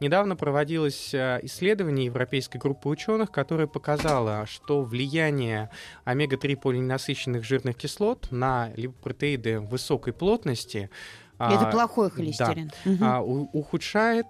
Недавно 0.00 0.36
проводилось 0.36 1.14
э, 1.14 1.40
исследование 1.42 2.06
европейской 2.06 2.58
группы 2.58 2.88
ученых, 2.88 3.30
которое 3.30 3.66
показало, 3.66 4.46
что 4.46 4.82
влияние 4.82 5.70
омега-3 6.04 6.56
полиненасыщенных 6.56 7.44
жирных 7.44 7.76
кислот 7.76 8.28
на 8.30 8.70
липопротеиды 8.76 9.60
высокой 9.60 10.12
плотности 10.12 10.90
это 11.38 11.68
а, 11.68 11.70
плохой 11.70 12.10
холестерин. 12.10 12.70
Мгм. 12.84 13.04
а, 13.04 13.20
у- 13.20 13.48
ухудшает 13.52 14.26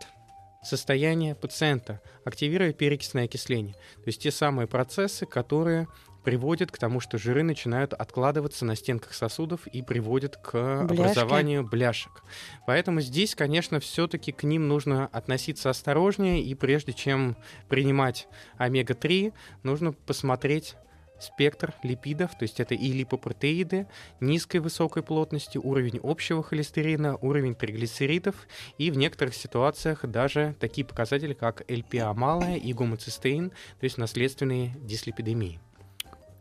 состояние 0.62 1.34
пациента, 1.34 2.00
активируя 2.24 2.72
перекисное 2.72 3.24
окисление. 3.24 3.74
То 3.96 4.02
есть 4.06 4.22
те 4.22 4.30
самые 4.30 4.66
процессы, 4.68 5.26
которые 5.26 5.88
приводят 6.24 6.70
к 6.70 6.78
тому, 6.78 7.00
что 7.00 7.18
жиры 7.18 7.42
начинают 7.42 7.92
откладываться 7.92 8.64
на 8.64 8.76
стенках 8.76 9.14
сосудов 9.14 9.66
и 9.66 9.82
приводят 9.82 10.36
к 10.36 10.52
Бляшки. 10.84 11.00
образованию 11.02 11.64
бляшек. 11.64 12.22
Поэтому 12.66 13.00
здесь, 13.00 13.34
конечно, 13.34 13.80
все-таки 13.80 14.32
к 14.32 14.42
ним 14.42 14.68
нужно 14.68 15.06
относиться 15.06 15.70
осторожнее, 15.70 16.42
и 16.42 16.54
прежде 16.54 16.92
чем 16.92 17.36
принимать 17.68 18.28
омега-3, 18.58 19.32
нужно 19.62 19.92
посмотреть 19.92 20.76
спектр 21.20 21.74
липидов, 21.82 22.30
то 22.30 22.44
есть 22.44 22.60
это 22.60 22.74
и 22.74 22.92
липопротеиды 22.92 23.86
низкой 24.20 24.58
высокой 24.58 25.02
плотности, 25.02 25.58
уровень 25.58 26.00
общего 26.02 26.42
холестерина, 26.42 27.16
уровень 27.16 27.54
триглицеридов 27.54 28.34
и 28.78 28.90
в 28.90 28.96
некоторых 28.96 29.34
ситуациях 29.34 30.04
даже 30.04 30.56
такие 30.58 30.86
показатели, 30.86 31.34
как 31.34 31.62
ЛПА 31.70 32.14
малая 32.14 32.56
и 32.56 32.72
гомоцистеин, 32.72 33.50
то 33.50 33.84
есть 33.84 33.98
наследственные 33.98 34.74
дислипидемии. 34.80 35.60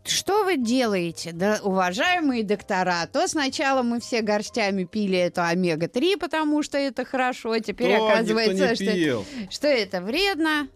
Что 0.10 0.44
вы 0.44 0.58
делаете, 0.58 1.32
да, 1.34 1.60
уважаемые 1.64 2.44
доктора? 2.44 3.08
То 3.12 3.28
сначала 3.28 3.84
мы 3.84 4.00
все 4.00 4.22
горстями 4.22 4.84
пили 4.86 5.18
эту 5.18 5.42
омега-3, 5.44 6.18
потому 6.18 6.64
что 6.64 6.78
это 6.78 7.06
хорошо, 7.06 7.58
теперь 7.60 7.96
Кто? 7.96 8.08
оказывается, 8.08 8.54
Никто 8.54 8.70
не 8.70 8.76
что, 8.76 8.94
пил. 8.96 9.26
что 9.50 9.68
это 9.68 10.02
вредно. 10.02 10.68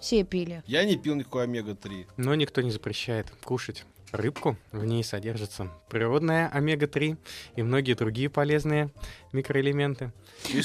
Все 0.00 0.22
пили. 0.22 0.62
Я 0.66 0.84
не 0.84 0.96
пил 0.96 1.14
никакой 1.14 1.44
омега-3. 1.44 2.06
Но 2.18 2.34
никто 2.34 2.60
не 2.60 2.70
запрещает 2.70 3.26
кушать 3.42 3.84
рыбку. 4.12 4.56
В 4.72 4.84
ней 4.84 5.02
содержится 5.02 5.68
природная 5.88 6.48
омега-3 6.52 7.16
и 7.56 7.62
многие 7.62 7.94
другие 7.94 8.30
полезные 8.30 8.90
микроэлементы. 9.32 10.12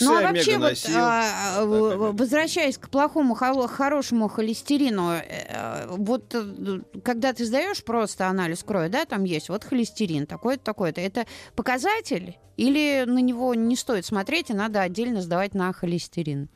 Ну 0.02 0.18
а 0.18 0.22
вообще, 0.22 0.58
вот, 0.58 0.74
а, 0.96 1.64
возвращаясь 1.66 2.78
к 2.78 2.90
плохому, 2.90 3.36
хо- 3.36 3.68
хорошему 3.68 4.28
холестерину, 4.28 5.12
э, 5.12 5.88
вот 5.88 6.34
э, 6.36 6.82
когда 7.04 7.34
ты 7.34 7.46
сдаешь 7.46 7.84
просто 7.84 8.28
анализ 8.28 8.64
крови, 8.64 8.90
да, 8.90 9.06
там 9.06 9.24
есть 9.24 9.50
вот 9.50 9.64
холестерин, 9.64 10.26
такой-то, 10.26 10.64
такой-то, 10.64 11.02
это 11.02 11.26
показатель 11.56 12.38
или 12.58 13.06
на 13.08 13.20
него 13.20 13.56
не 13.56 13.78
стоит 13.78 14.06
смотреть, 14.06 14.50
и 14.50 14.54
надо 14.54 14.82
отдельно 14.82 15.22
сдавать 15.22 15.54
на 15.54 15.72
холестерин? 15.72 16.50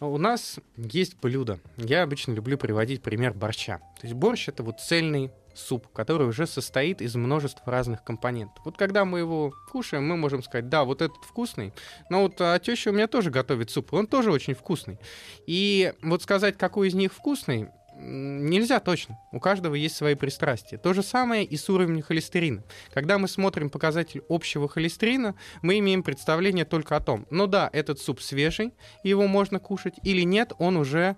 У 0.00 0.16
нас 0.16 0.58
есть 0.76 1.16
блюдо. 1.20 1.60
Я 1.76 2.02
обычно 2.02 2.32
люблю 2.32 2.56
приводить 2.56 3.02
пример 3.02 3.34
борща. 3.34 3.78
То 4.00 4.06
есть 4.06 4.14
борщ 4.14 4.48
это 4.48 4.62
вот 4.62 4.80
цельный 4.80 5.30
суп, 5.54 5.88
который 5.92 6.28
уже 6.28 6.46
состоит 6.46 7.02
из 7.02 7.14
множества 7.14 7.62
разных 7.66 8.04
компонентов. 8.04 8.64
Вот 8.64 8.76
когда 8.76 9.04
мы 9.04 9.20
его 9.20 9.52
кушаем, 9.70 10.06
мы 10.06 10.16
можем 10.16 10.42
сказать, 10.42 10.68
да, 10.68 10.84
вот 10.84 11.02
этот 11.02 11.24
вкусный, 11.24 11.72
но 12.08 12.22
вот 12.22 12.40
а, 12.40 12.58
теща 12.58 12.90
у 12.90 12.92
меня 12.92 13.06
тоже 13.06 13.30
готовит 13.30 13.70
суп, 13.70 13.92
он 13.92 14.06
тоже 14.06 14.30
очень 14.30 14.54
вкусный. 14.54 14.98
И 15.46 15.92
вот 16.02 16.22
сказать, 16.22 16.56
какой 16.56 16.88
из 16.88 16.94
них 16.94 17.12
вкусный, 17.12 17.68
нельзя 18.00 18.80
точно. 18.80 19.18
У 19.32 19.40
каждого 19.40 19.74
есть 19.74 19.96
свои 19.96 20.14
пристрастия. 20.14 20.78
То 20.78 20.92
же 20.92 21.02
самое 21.02 21.44
и 21.44 21.56
с 21.56 21.68
уровнем 21.68 22.02
холестерина. 22.02 22.62
Когда 22.92 23.18
мы 23.18 23.28
смотрим 23.28 23.70
показатель 23.70 24.22
общего 24.28 24.68
холестерина, 24.68 25.34
мы 25.62 25.78
имеем 25.78 26.02
представление 26.02 26.64
только 26.64 26.96
о 26.96 27.00
том, 27.00 27.26
ну 27.30 27.46
да, 27.46 27.68
этот 27.72 28.00
суп 28.00 28.20
свежий, 28.20 28.72
его 29.02 29.26
можно 29.26 29.58
кушать, 29.58 29.94
или 30.02 30.22
нет, 30.22 30.52
он 30.58 30.76
уже 30.76 31.16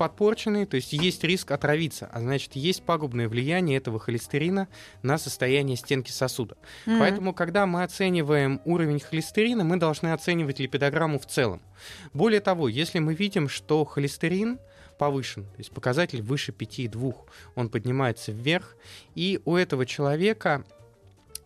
подпорченный, 0.00 0.64
то 0.64 0.76
есть 0.76 0.94
есть 0.94 1.22
риск 1.24 1.50
отравиться, 1.50 2.08
а 2.10 2.20
значит 2.20 2.56
есть 2.56 2.82
пагубное 2.84 3.28
влияние 3.28 3.76
этого 3.76 4.00
холестерина 4.00 4.66
на 5.02 5.18
состояние 5.18 5.76
стенки 5.76 6.10
сосуда. 6.10 6.56
М. 6.86 6.98
Поэтому, 6.98 7.34
когда 7.34 7.66
мы 7.66 7.82
оцениваем 7.82 8.62
уровень 8.64 8.98
холестерина, 8.98 9.62
мы 9.62 9.76
должны 9.76 10.14
оценивать 10.14 10.58
липидограмму 10.58 11.18
в 11.18 11.26
целом. 11.26 11.60
Более 12.14 12.40
того, 12.40 12.68
если 12.68 12.98
мы 12.98 13.12
видим, 13.12 13.50
что 13.50 13.84
холестерин 13.84 14.58
повышен, 14.96 15.44
то 15.44 15.58
есть 15.58 15.70
показатель 15.70 16.22
выше 16.22 16.52
5,2, 16.52 17.14
он 17.54 17.68
поднимается 17.68 18.32
вверх, 18.32 18.76
и 19.14 19.38
у 19.44 19.54
этого 19.54 19.84
человека 19.84 20.64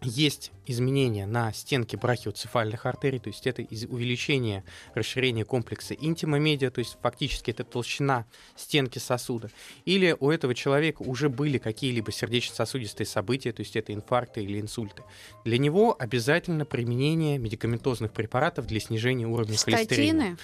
есть 0.04 0.52
изменения 0.66 1.26
на 1.26 1.52
стенке 1.52 1.96
брахиоцефальных 1.96 2.86
артерий, 2.86 3.18
то 3.18 3.28
есть 3.28 3.46
это 3.46 3.62
из- 3.62 3.84
увеличение, 3.84 4.64
расширение 4.94 5.44
комплекса 5.44 5.94
интима-медиа, 5.94 6.70
то 6.70 6.78
есть 6.78 6.96
фактически 7.02 7.50
это 7.50 7.64
толщина 7.64 8.24
стенки 8.56 8.98
сосуда. 8.98 9.50
Или 9.84 10.16
у 10.18 10.30
этого 10.30 10.54
человека 10.54 11.02
уже 11.02 11.28
были 11.28 11.58
какие-либо 11.58 12.12
сердечно-сосудистые 12.12 13.06
события, 13.06 13.52
то 13.52 13.60
есть 13.60 13.76
это 13.76 13.92
инфаркты 13.92 14.42
или 14.42 14.60
инсульты. 14.60 15.02
Для 15.44 15.58
него 15.58 15.94
обязательно 15.98 16.64
применение 16.64 17.38
медикаментозных 17.38 18.12
препаратов 18.12 18.66
для 18.66 18.80
снижения 18.80 19.26
уровня 19.26 19.56
холестерина. 19.56 20.36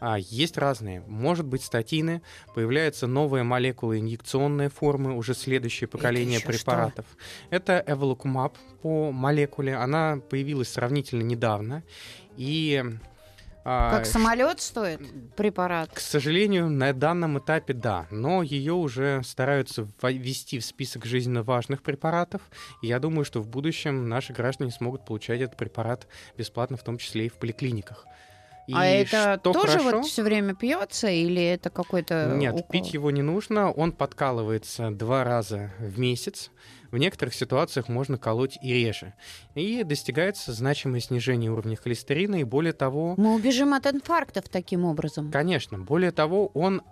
А, 0.00 0.18
есть 0.18 0.58
разные. 0.58 1.00
Может 1.06 1.46
быть 1.46 1.62
статины, 1.62 2.22
появляются 2.54 3.06
новые 3.06 3.44
молекулы 3.44 4.00
инъекционные 4.00 4.68
формы, 4.68 5.16
уже 5.16 5.34
следующее 5.34 5.88
поколение 5.88 6.38
еще 6.38 6.46
препаратов. 6.46 7.06
Это 7.50 7.82
эволокумаб 7.86 8.56
по 8.82 9.12
молекуле. 9.12 9.76
Она 9.76 10.18
появилась 10.30 10.68
сравнительно 10.68 11.22
недавно. 11.22 11.82
И 12.36 12.82
а, 13.66 13.90
Как 13.90 14.04
самолет 14.04 14.60
стоит 14.60 15.00
препарат? 15.36 15.90
к 15.90 15.98
сожалению, 15.98 16.68
на 16.68 16.92
данном 16.92 17.38
этапе 17.38 17.72
да, 17.72 18.06
но 18.10 18.42
ее 18.42 18.74
уже 18.74 19.22
стараются 19.24 19.88
ввести 20.02 20.58
в 20.58 20.64
список 20.64 21.06
жизненно 21.06 21.42
важных 21.42 21.82
препаратов. 21.82 22.42
И 22.82 22.88
я 22.88 22.98
думаю, 22.98 23.24
что 23.24 23.40
в 23.40 23.48
будущем 23.48 24.06
наши 24.06 24.34
граждане 24.34 24.70
смогут 24.70 25.06
получать 25.06 25.40
этот 25.40 25.56
препарат 25.56 26.06
бесплатно, 26.36 26.76
в 26.76 26.84
том 26.84 26.98
числе 26.98 27.26
и 27.26 27.30
в 27.30 27.34
поликлиниках. 27.38 28.06
И 28.66 28.74
а 28.74 28.84
это 28.86 29.38
тоже 29.42 29.78
хорошо, 29.78 29.98
вот 29.98 30.06
все 30.06 30.22
время 30.22 30.54
пьется 30.54 31.08
или 31.08 31.42
это 31.42 31.70
какой-то 31.70 32.32
Нет, 32.34 32.54
укол? 32.54 32.68
пить 32.70 32.94
его 32.94 33.10
не 33.10 33.22
нужно. 33.22 33.70
Он 33.70 33.92
подкалывается 33.92 34.90
два 34.90 35.24
раза 35.24 35.72
в 35.78 35.98
месяц. 35.98 36.50
В 36.94 36.98
некоторых 36.98 37.34
ситуациях 37.34 37.88
можно 37.88 38.18
колоть 38.18 38.56
и 38.62 38.72
реже. 38.72 39.14
И 39.56 39.82
достигается 39.82 40.52
значимое 40.52 41.00
снижение 41.00 41.50
уровня 41.50 41.74
холестерина. 41.74 42.36
И 42.36 42.44
более 42.44 42.72
того, 42.72 43.14
Мы 43.16 43.34
убежим 43.34 43.74
от 43.74 43.84
инфарктов 43.88 44.48
таким 44.48 44.84
образом. 44.84 45.32
Конечно. 45.32 45.76
Более 45.80 46.12
того, 46.12 46.52
он 46.54 46.82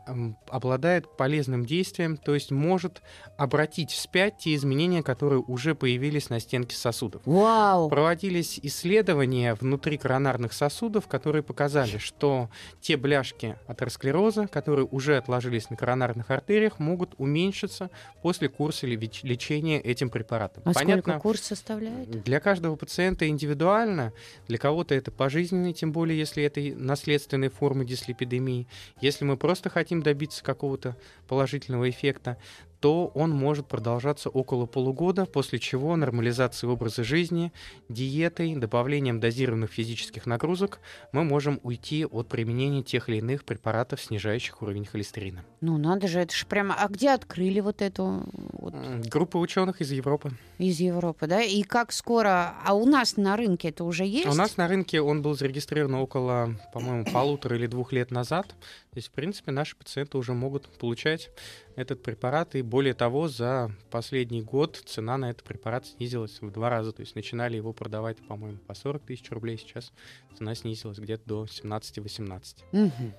обладает 0.49 1.17
полезным 1.17 1.65
действием, 1.65 2.17
то 2.17 2.35
есть 2.35 2.51
может 2.51 3.01
обратить 3.37 3.93
вспять 3.93 4.39
те 4.39 4.57
изменения, 4.57 5.05
которые 5.05 5.39
уже 5.39 5.77
появились 5.77 6.31
на 6.31 6.41
стенке 6.41 6.75
сосудов. 6.75 7.23
Вау! 7.25 7.89
Проводились 7.89 8.59
исследования 8.61 9.55
внутри 9.55 9.99
коронарных 9.99 10.53
сосудов, 10.53 11.07
которые 11.07 11.45
показали, 11.45 11.99
что 11.99 12.51
те 12.81 12.97
бляшки 12.97 13.57
атеросклероза, 13.69 14.49
которые 14.49 14.85
уже 14.85 15.17
отложились 15.17 15.71
на 15.71 15.77
коронарных 15.77 16.29
артериях, 16.33 16.81
могут 16.81 17.15
уменьшиться 17.19 17.89
после 18.21 18.49
курса 18.49 18.89
лечения 18.89 19.92
этим 19.93 20.11
препаратом. 20.11 20.63
А 20.67 20.75
сколько 20.75 21.19
курс 21.19 21.43
составляет? 21.43 22.11
Для 22.23 22.41
каждого 22.41 22.77
пациента 22.77 23.29
индивидуально, 23.29 24.13
для 24.49 24.59
кого-то 24.59 24.95
это 24.95 25.11
пожизненный, 25.11 25.73
тем 25.73 25.93
более 25.93 26.19
если 26.19 26.43
это 26.43 26.61
наследственные 26.61 27.51
формы 27.51 27.85
дислепидемии. 27.85 28.67
Если 29.01 29.25
мы 29.25 29.37
просто 29.37 29.71
хотим 29.71 30.03
добиться 30.03 30.43
какого-то 30.43 30.97
положительного 31.29 31.89
эффекта, 31.89 32.37
то 32.83 33.13
он 33.15 33.31
может 33.31 33.69
продолжаться 33.69 34.29
около 34.29 34.67
полугода, 34.67 35.25
после 35.25 35.61
чего 35.61 35.95
нормализацией 35.95 36.73
образа 36.73 37.05
жизни, 37.05 37.53
диетой, 37.89 38.57
добавлением 38.57 39.21
дозированных 39.21 39.71
физических 39.71 40.27
нагрузок 40.27 40.81
мы 41.13 41.23
можем 41.23 41.61
уйти 41.63 42.05
от 42.05 42.27
применения 42.27 42.83
тех 42.83 43.09
или 43.09 43.19
иных 43.19 43.45
препаратов, 43.45 44.03
снижающих 44.03 44.61
уровень 44.63 44.85
холестерина. 44.85 45.45
Ну, 45.61 45.79
надо 45.79 46.09
же, 46.09 46.19
это 46.19 46.35
же 46.35 46.45
прямо... 46.45 46.75
А 46.77 46.89
где 46.89 47.11
открыли 47.11 47.61
вот 47.61 47.83
эту 47.83 48.25
вот 48.33 48.75
Группа 49.07 49.37
ученых 49.37 49.81
из 49.81 49.93
Европы. 49.93 50.33
из 50.59 50.81
Европы, 50.81 51.29
да? 51.29 51.41
И 51.41 51.63
как 51.63 51.93
скоро... 51.93 52.57
А 52.65 52.75
у 52.75 52.85
нас 52.85 53.17
на 53.17 53.37
рынке 53.37 53.69
это 53.69 53.85
уже 53.85 54.05
есть? 54.05 54.27
У 54.27 54.35
нас 54.35 54.57
на 54.57 54.67
рынке 54.67 55.01
он 55.01 55.23
был 55.23 55.37
зарегистрирован 55.37 55.95
около, 55.95 56.57
по-моему, 56.73 57.05
полутора 57.05 57.57
или 57.57 57.69
двух 57.69 57.93
лет 57.93 58.11
назад. 58.11 58.49
То 58.49 58.97
есть, 58.97 59.09
в 59.09 59.13
принципе, 59.13 59.53
наши 59.53 59.77
пациенты 59.77 60.19
уже 60.19 60.33
могут 60.33 60.67
получать 60.79 61.31
этот 61.77 62.03
препарат. 62.03 62.55
И 62.55 62.63
более 62.63 62.95
того, 62.95 63.29
за 63.29 63.71
последний 63.91 64.43
год 64.43 64.83
цена 64.85 65.17
на 65.17 65.31
этот 65.31 65.45
препарат 65.45 65.87
снизилась 65.87 66.41
в 66.41 66.51
два 66.51 66.71
раза. 66.71 66.93
То 66.93 67.01
есть 67.01 67.15
начинали 67.15 67.57
его 67.57 67.73
продавать, 67.73 68.19
по-моему, 68.27 68.59
по 68.59 68.75
40 68.75 69.03
тысяч 69.03 69.31
рублей. 69.31 69.59
Сейчас 69.59 69.93
цена 70.37 70.55
снизилась 70.55 70.99
где-то 70.99 71.23
до 71.27 71.45
17-18. 71.45 72.65
Мгм. 72.73 73.15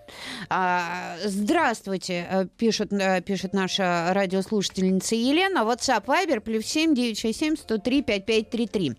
А, 0.50 1.18
здравствуйте, 1.26 2.28
э, 2.30 2.48
пишет, 2.58 2.92
э, 2.94 3.22
пишет 3.22 3.54
наша 3.54 4.12
радиослушательница 4.14 5.16
Елена. 5.16 5.60
WhatsApp 5.60 6.06
Viber 6.06 6.40
плюс 6.40 6.66
7 6.66 6.94
967 6.94 7.56
103 7.58 8.02
5533. 8.02 8.96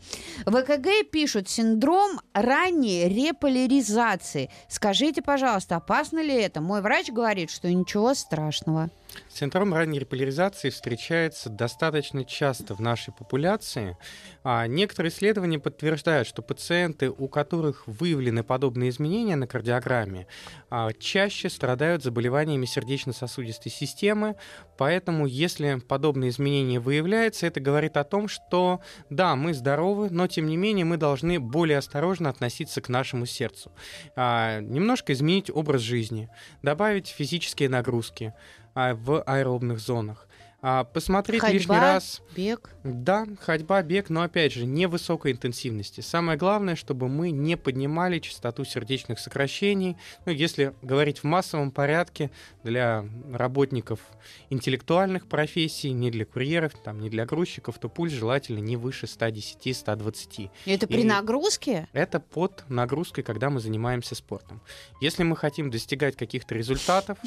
В 0.47 0.57
ЭКГ 0.57 1.11
пишут 1.11 1.49
синдром 1.49 2.21
ранней 2.33 3.09
реполяризации. 3.09 4.51
Скажите, 4.69 5.23
пожалуйста, 5.23 5.77
опасно 5.77 6.23
ли 6.23 6.35
это? 6.35 6.61
Мой 6.61 6.81
врач 6.81 7.11
говорит, 7.11 7.51
что 7.51 7.73
ничего 7.73 8.15
страшного. 8.15 8.91
Синдром 9.29 9.75
ранней 9.75 9.99
реполяризации 9.99 10.71
встречается 10.71 11.51
достаточно 11.51 12.25
часто 12.25 12.75
в 12.75 12.81
нашей 12.81 13.13
популяции. 13.13 13.97
А 14.45 14.67
некоторые 14.67 15.11
исследования 15.11 15.59
подтверждают, 15.59 16.29
что 16.29 16.43
пациенты, 16.43 17.11
у 17.11 17.29
которых 17.29 17.87
выявлены 17.87 18.45
подобные 18.45 18.91
изменения 18.91 19.37
на 19.37 19.47
кардиограмме, 19.47 20.27
а, 20.71 20.93
чаще 20.93 21.51
страдают 21.51 22.03
заболеваниями 22.03 22.65
сердечно-сосудистой 22.65 23.73
системы. 23.73 24.37
Поэтому, 24.77 25.27
если 25.27 25.81
подобные 25.81 26.31
изменения 26.31 26.79
выявляются, 26.79 27.47
это 27.47 27.61
говорит 27.61 27.97
о 27.97 28.05
том, 28.05 28.29
что 28.29 28.81
да, 29.11 29.35
мы 29.37 29.55
здоровы, 29.55 30.11
но 30.11 30.27
тем 30.27 30.47
не 30.47 30.57
менее 30.57 30.85
мы 30.85 30.97
должны 30.97 31.41
более 31.41 31.79
осторожно 31.79 32.31
относиться 32.31 32.81
к 32.81 32.89
нашему 32.89 33.27
сердцу. 33.27 33.73
А, 34.17 34.61
немножко 34.61 35.13
изменить 35.13 35.51
образ 35.51 35.81
жизни, 35.81 36.29
добавить 36.63 37.09
физические 37.09 37.69
нагрузки 37.69 38.35
в 38.75 39.23
аэробных 39.23 39.79
зонах. 39.81 40.27
А, 40.67 40.85
посмотреть 40.85 41.43
лишний 41.43 41.59
Ходьба, 41.59 41.81
раз. 41.81 42.23
бег. 42.35 42.71
Да, 42.85 43.27
ходьба, 43.43 43.83
бег, 43.83 44.09
но 44.09 44.23
опять 44.23 44.55
же, 44.55 44.65
не 44.65 44.87
высокой 44.87 45.33
интенсивности. 45.33 46.01
Самое 46.01 46.39
главное, 46.39 46.75
чтобы 46.75 47.09
мы 47.09 47.33
не 47.33 47.59
поднимали 47.59 48.19
частоту 48.19 48.65
сердечных 48.65 49.19
сокращений. 49.19 49.99
Ну, 50.25 50.33
если 50.33 50.73
говорить 50.81 51.19
в 51.19 51.25
массовом 51.25 51.71
порядке, 51.71 52.31
для 52.63 53.05
работников 53.31 54.01
интеллектуальных 54.49 55.27
профессий, 55.29 55.93
не 55.93 56.11
для 56.11 56.25
курьеров, 56.25 56.73
там, 56.83 56.99
не 56.99 57.11
для 57.11 57.27
грузчиков, 57.27 57.79
то 57.79 57.91
пульс 57.91 58.15
желательно 58.15 58.61
не 58.61 58.79
выше 58.79 59.05
110-120. 59.07 60.51
Это 60.65 60.87
при 60.87 61.01
И- 61.03 61.05
нагрузке? 61.05 61.89
Это 61.93 62.21
под 62.21 62.65
нагрузкой, 62.71 63.23
когда 63.23 63.51
мы 63.51 63.61
занимаемся 63.61 64.15
спортом. 64.15 64.63
Если 65.03 65.25
мы 65.25 65.37
хотим 65.37 65.71
достигать 65.71 66.17
каких-то 66.17 66.55
результатов, 66.55 67.19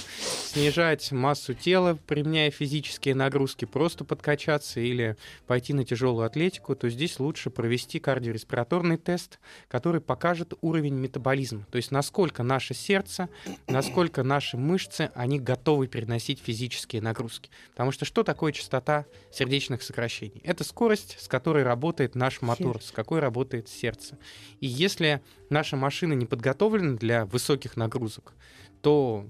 снижать 0.47 1.12
массу 1.12 1.53
тела, 1.53 1.99
применяя 2.07 2.49
физические 2.49 3.15
нагрузки, 3.15 3.65
просто 3.65 4.03
подкачаться 4.05 4.79
или 4.79 5.17
пойти 5.45 5.73
на 5.73 5.83
тяжелую 5.83 6.25
атлетику, 6.25 6.75
то 6.75 6.89
здесь 6.89 7.19
лучше 7.19 7.49
провести 7.49 7.99
кардиореспираторный 7.99 8.97
тест, 8.97 9.39
который 9.67 10.01
покажет 10.01 10.53
уровень 10.62 10.95
метаболизма. 10.95 11.65
То 11.71 11.75
есть 11.75 11.91
насколько 11.91 12.43
наше 12.43 12.73
сердце, 12.73 13.29
насколько 13.67 14.23
наши 14.23 14.57
мышцы, 14.57 15.12
они 15.13 15.39
готовы 15.39 15.88
переносить 15.88 16.39
физические 16.39 17.01
нагрузки. 17.01 17.49
Потому 17.71 17.91
что 17.91 18.05
что 18.05 18.23
такое 18.23 18.51
частота 18.51 19.05
сердечных 19.31 19.83
сокращений? 19.83 20.41
Это 20.43 20.63
скорость, 20.63 21.17
с 21.19 21.27
которой 21.27 21.63
работает 21.63 22.15
наш 22.15 22.41
мотор, 22.41 22.81
с 22.81 22.91
какой 22.91 23.19
работает 23.19 23.67
сердце. 23.67 24.17
И 24.62 24.67
если 24.67 25.21
наша 25.49 25.75
машина 25.75 26.13
не 26.13 26.25
подготовлена 26.25 26.97
для 26.97 27.25
высоких 27.25 27.75
нагрузок, 27.75 28.33
то 28.81 29.27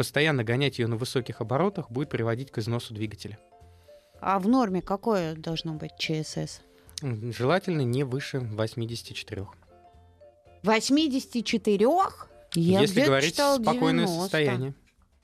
постоянно 0.00 0.44
гонять 0.44 0.78
ее 0.78 0.86
на 0.86 0.96
высоких 0.96 1.42
оборотах 1.42 1.90
будет 1.90 2.08
приводить 2.08 2.50
к 2.50 2.56
износу 2.56 2.94
двигателя. 2.94 3.38
А 4.18 4.38
в 4.38 4.48
норме 4.48 4.80
какое 4.80 5.34
должно 5.34 5.74
быть 5.74 5.90
ЧСС? 5.98 6.62
Желательно 7.02 7.82
не 7.82 8.04
выше 8.04 8.40
84. 8.40 9.46
84? 10.62 11.88
Я 12.54 12.80
Если 12.80 13.04
говорить 13.04 13.32
читала 13.32 13.60
спокойное 13.60 14.06
90. 14.06 14.22
состояние. 14.22 14.74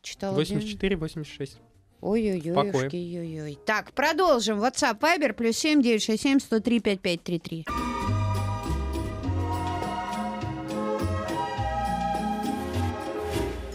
Читала 0.03 0.45
90. 0.45 0.87
84-86. 0.87 1.53
Ой-ой-ой, 2.03 2.55
Покоя. 2.55 2.91
ой-ой. 2.91 3.59
Так, 3.65 3.93
продолжим. 3.93 4.62
WhatsApp, 4.62 5.01
Viber, 5.01 5.33
плюс 5.33 5.57
7 5.57 5.81
967 5.81 6.39
103 6.41 6.81
5533. 6.81 7.65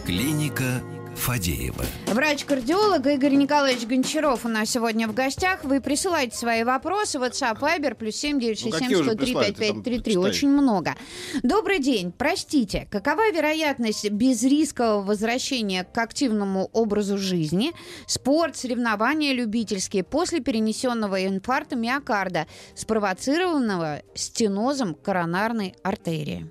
Клиника 0.06 0.84
Фадеева. 1.22 1.86
Врач-кардиолог 2.08 3.06
Игорь 3.06 3.36
Николаевич 3.36 3.86
Гончаров 3.86 4.44
у 4.44 4.48
нас 4.48 4.72
сегодня 4.72 5.08
в 5.08 5.14
гостях. 5.14 5.64
Вы 5.64 5.80
присылайте 5.80 6.36
свои 6.36 6.64
вопросы. 6.64 7.20
WhatsApp, 7.20 7.60
Viber, 7.60 7.94
плюс 7.94 8.16
7 8.16 8.40
967 8.40 8.72
Ну, 8.72 8.80
какие 8.80 8.96
уже 8.96 9.12
103 9.12 9.26
прислали? 9.28 9.46
Ты 9.54 9.68
там 9.68 9.84
5533. 9.84 10.16
почитай. 10.16 10.32
Очень 10.32 10.50
много. 10.50 10.96
Добрый 11.44 11.78
день. 11.78 12.12
Простите, 12.12 12.88
какова 12.90 13.32
вероятность 13.32 14.10
безрискового 14.10 15.04
возвращения 15.04 15.84
к 15.84 15.96
активному 16.00 16.72
образу 16.74 17.20
жизни, 17.20 17.72
спорт, 18.08 18.58
соревнования 18.58 19.34
любительские 19.34 20.04
после 20.04 20.40
перенесенного 20.40 21.24
инфаркта 21.28 21.76
миокарда, 21.76 22.48
спровоцированного 22.74 24.02
стенозом 24.16 24.96
коронарной 24.96 25.76
артерии? 25.84 26.50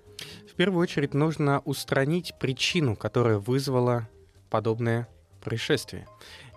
В 0.48 0.54
первую 0.54 0.80
очередь 0.83 1.12
нужно 1.12 1.59
устранить 1.64 2.35
причину, 2.38 2.94
которая 2.94 3.38
вызвала 3.38 4.09
подобное 4.51 5.09
происшествие. 5.41 6.07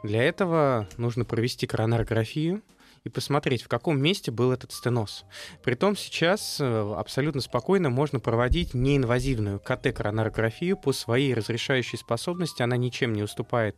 Для 0.03 0.23
этого 0.23 0.89
нужно 0.97 1.23
провести 1.23 1.67
коронарографию 1.67 2.61
и 3.03 3.09
посмотреть, 3.09 3.63
в 3.63 3.67
каком 3.67 4.01
месте 4.01 4.31
был 4.31 4.51
этот 4.51 4.71
стеноз. 4.71 5.25
Притом 5.61 5.95
сейчас 5.95 6.57
э, 6.59 6.93
абсолютно 6.97 7.41
спокойно 7.41 7.89
можно 7.89 8.19
проводить 8.19 8.73
неинвазивную 8.73 9.59
КТ-коронарографию 9.59 10.77
по 10.77 10.93
своей 10.93 11.33
разрешающей 11.33 11.97
способности. 11.97 12.61
Она 12.61 12.77
ничем 12.77 13.13
не 13.13 13.23
уступает 13.23 13.75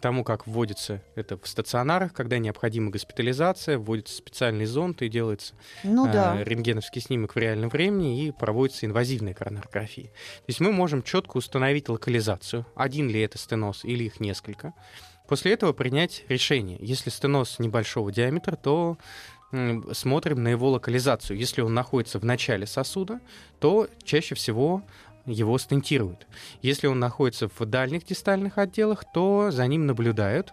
тому, 0.00 0.22
как 0.22 0.46
вводится 0.46 1.02
это 1.16 1.36
в 1.38 1.48
стационарах, 1.48 2.12
когда 2.12 2.38
необходима 2.38 2.90
госпитализация, 2.90 3.78
вводится 3.78 4.14
специальный 4.14 4.66
зонд 4.66 5.02
и 5.02 5.08
делается 5.08 5.54
Ну 5.82 6.08
э, 6.08 6.12
да. 6.12 6.44
рентгеновский 6.44 7.00
снимок 7.00 7.34
в 7.34 7.38
реальном 7.38 7.70
времени 7.70 8.26
и 8.26 8.30
проводится 8.30 8.86
инвазивная 8.86 9.34
коронарография. 9.34 10.06
То 10.06 10.44
есть 10.48 10.60
мы 10.60 10.70
можем 10.70 11.02
четко 11.02 11.38
установить 11.38 11.88
локализацию, 11.88 12.64
один 12.76 13.08
ли 13.08 13.20
это 13.20 13.38
стеноз 13.38 13.84
или 13.84 14.04
их 14.04 14.20
несколько. 14.20 14.72
После 15.28 15.52
этого 15.52 15.72
принять 15.72 16.24
решение. 16.28 16.78
Если 16.80 17.10
стеноз 17.10 17.58
небольшого 17.58 18.10
диаметра, 18.10 18.56
то 18.56 18.96
смотрим 19.92 20.42
на 20.42 20.48
его 20.48 20.70
локализацию. 20.70 21.38
Если 21.38 21.60
он 21.60 21.72
находится 21.74 22.18
в 22.18 22.24
начале 22.24 22.66
сосуда, 22.66 23.20
то 23.60 23.88
чаще 24.04 24.34
всего 24.34 24.82
его 25.26 25.58
стентируют. 25.58 26.26
Если 26.62 26.86
он 26.86 26.98
находится 26.98 27.48
в 27.48 27.66
дальних 27.66 28.04
дистальных 28.04 28.58
отделах, 28.58 29.04
то 29.12 29.50
за 29.50 29.66
ним 29.66 29.86
наблюдают, 29.86 30.52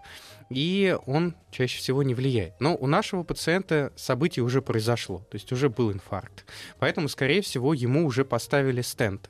и 0.50 0.98
он 1.06 1.36
чаще 1.52 1.80
всего 1.80 2.04
не 2.04 2.14
влияет. 2.14 2.60
Но 2.60 2.76
у 2.76 2.88
нашего 2.88 3.24
пациента 3.24 3.94
событие 3.96 4.44
уже 4.44 4.62
произошло, 4.62 5.20
то 5.30 5.36
есть 5.36 5.52
уже 5.52 5.70
был 5.70 5.92
инфаркт. 5.92 6.46
Поэтому, 6.80 7.08
скорее 7.08 7.42
всего, 7.42 7.74
ему 7.74 8.06
уже 8.06 8.26
поставили 8.26 8.82
стенд. 8.82 9.30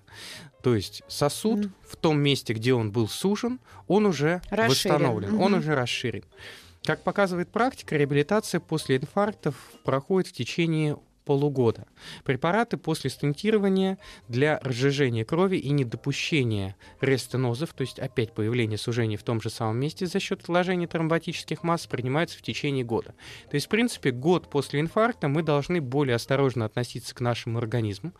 То 0.65 0.73
есть 0.73 1.03
сосуд 1.07 1.59
Мгм. 1.59 1.73
в 1.87 1.95
том 1.95 2.19
месте, 2.19 2.53
где 2.55 2.73
он 2.73 2.91
был 2.91 3.07
сужен, 3.07 3.59
он 3.87 4.07
уже 4.07 4.41
Расширен. 4.49 4.69
восстановлен, 4.95 5.33
он 5.39 5.51
Мгм. 5.51 5.59
уже 5.59 5.75
расширен. 5.75 6.23
Как 6.83 7.03
показывает 7.03 7.49
практика, 7.49 7.95
реабилитация 7.95 8.59
после 8.59 8.97
инфарктов 8.97 9.53
проходит 9.83 10.29
в 10.29 10.33
течение 10.33 10.97
полугода. 11.23 11.85
Препараты 12.23 12.77
после 12.77 13.11
стентирования 13.11 13.99
для 14.27 14.59
разжижения 14.63 15.23
крови 15.23 15.57
и 15.57 15.69
недопущения 15.69 16.75
рестенозов, 16.99 17.73
то 17.73 17.81
есть 17.81 17.99
опять 17.99 18.33
появления 18.33 18.79
сужений 18.79 19.17
в 19.17 19.23
том 19.23 19.41
же 19.41 19.51
самом 19.51 19.77
месте 19.79 20.07
за 20.07 20.19
счет 20.19 20.41
отложения 20.41 20.87
тромботических 20.87 21.61
масс, 21.61 21.85
принимаются 21.85 22.39
в 22.39 22.41
течение 22.41 22.83
года. 22.83 23.13
То 23.51 23.53
есть, 23.53 23.67
в 23.67 23.69
принципе, 23.69 24.09
год 24.09 24.49
после 24.49 24.79
инфаркта 24.79 25.27
мы 25.27 25.43
должны 25.43 25.79
более 25.79 26.15
осторожно 26.15 26.65
относиться 26.65 27.13
к 27.13 27.21
нашему 27.21 27.59
организму, 27.59 28.13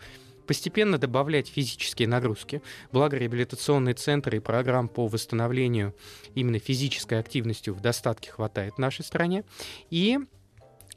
постепенно 0.46 0.98
добавлять 0.98 1.48
физические 1.48 2.08
нагрузки. 2.08 2.62
Благо 2.92 3.18
реабилитационные 3.18 3.96
центры 3.96 4.38
и 4.38 4.40
программ 4.40 4.88
по 4.88 5.08
восстановлению 5.08 5.96
именно 6.34 6.60
физической 6.60 7.20
активностью 7.20 7.74
в 7.74 7.82
достатке 7.82 8.32
хватает 8.32 8.76
в 8.76 8.78
нашей 8.78 9.04
стране. 9.04 9.44
И 9.90 10.20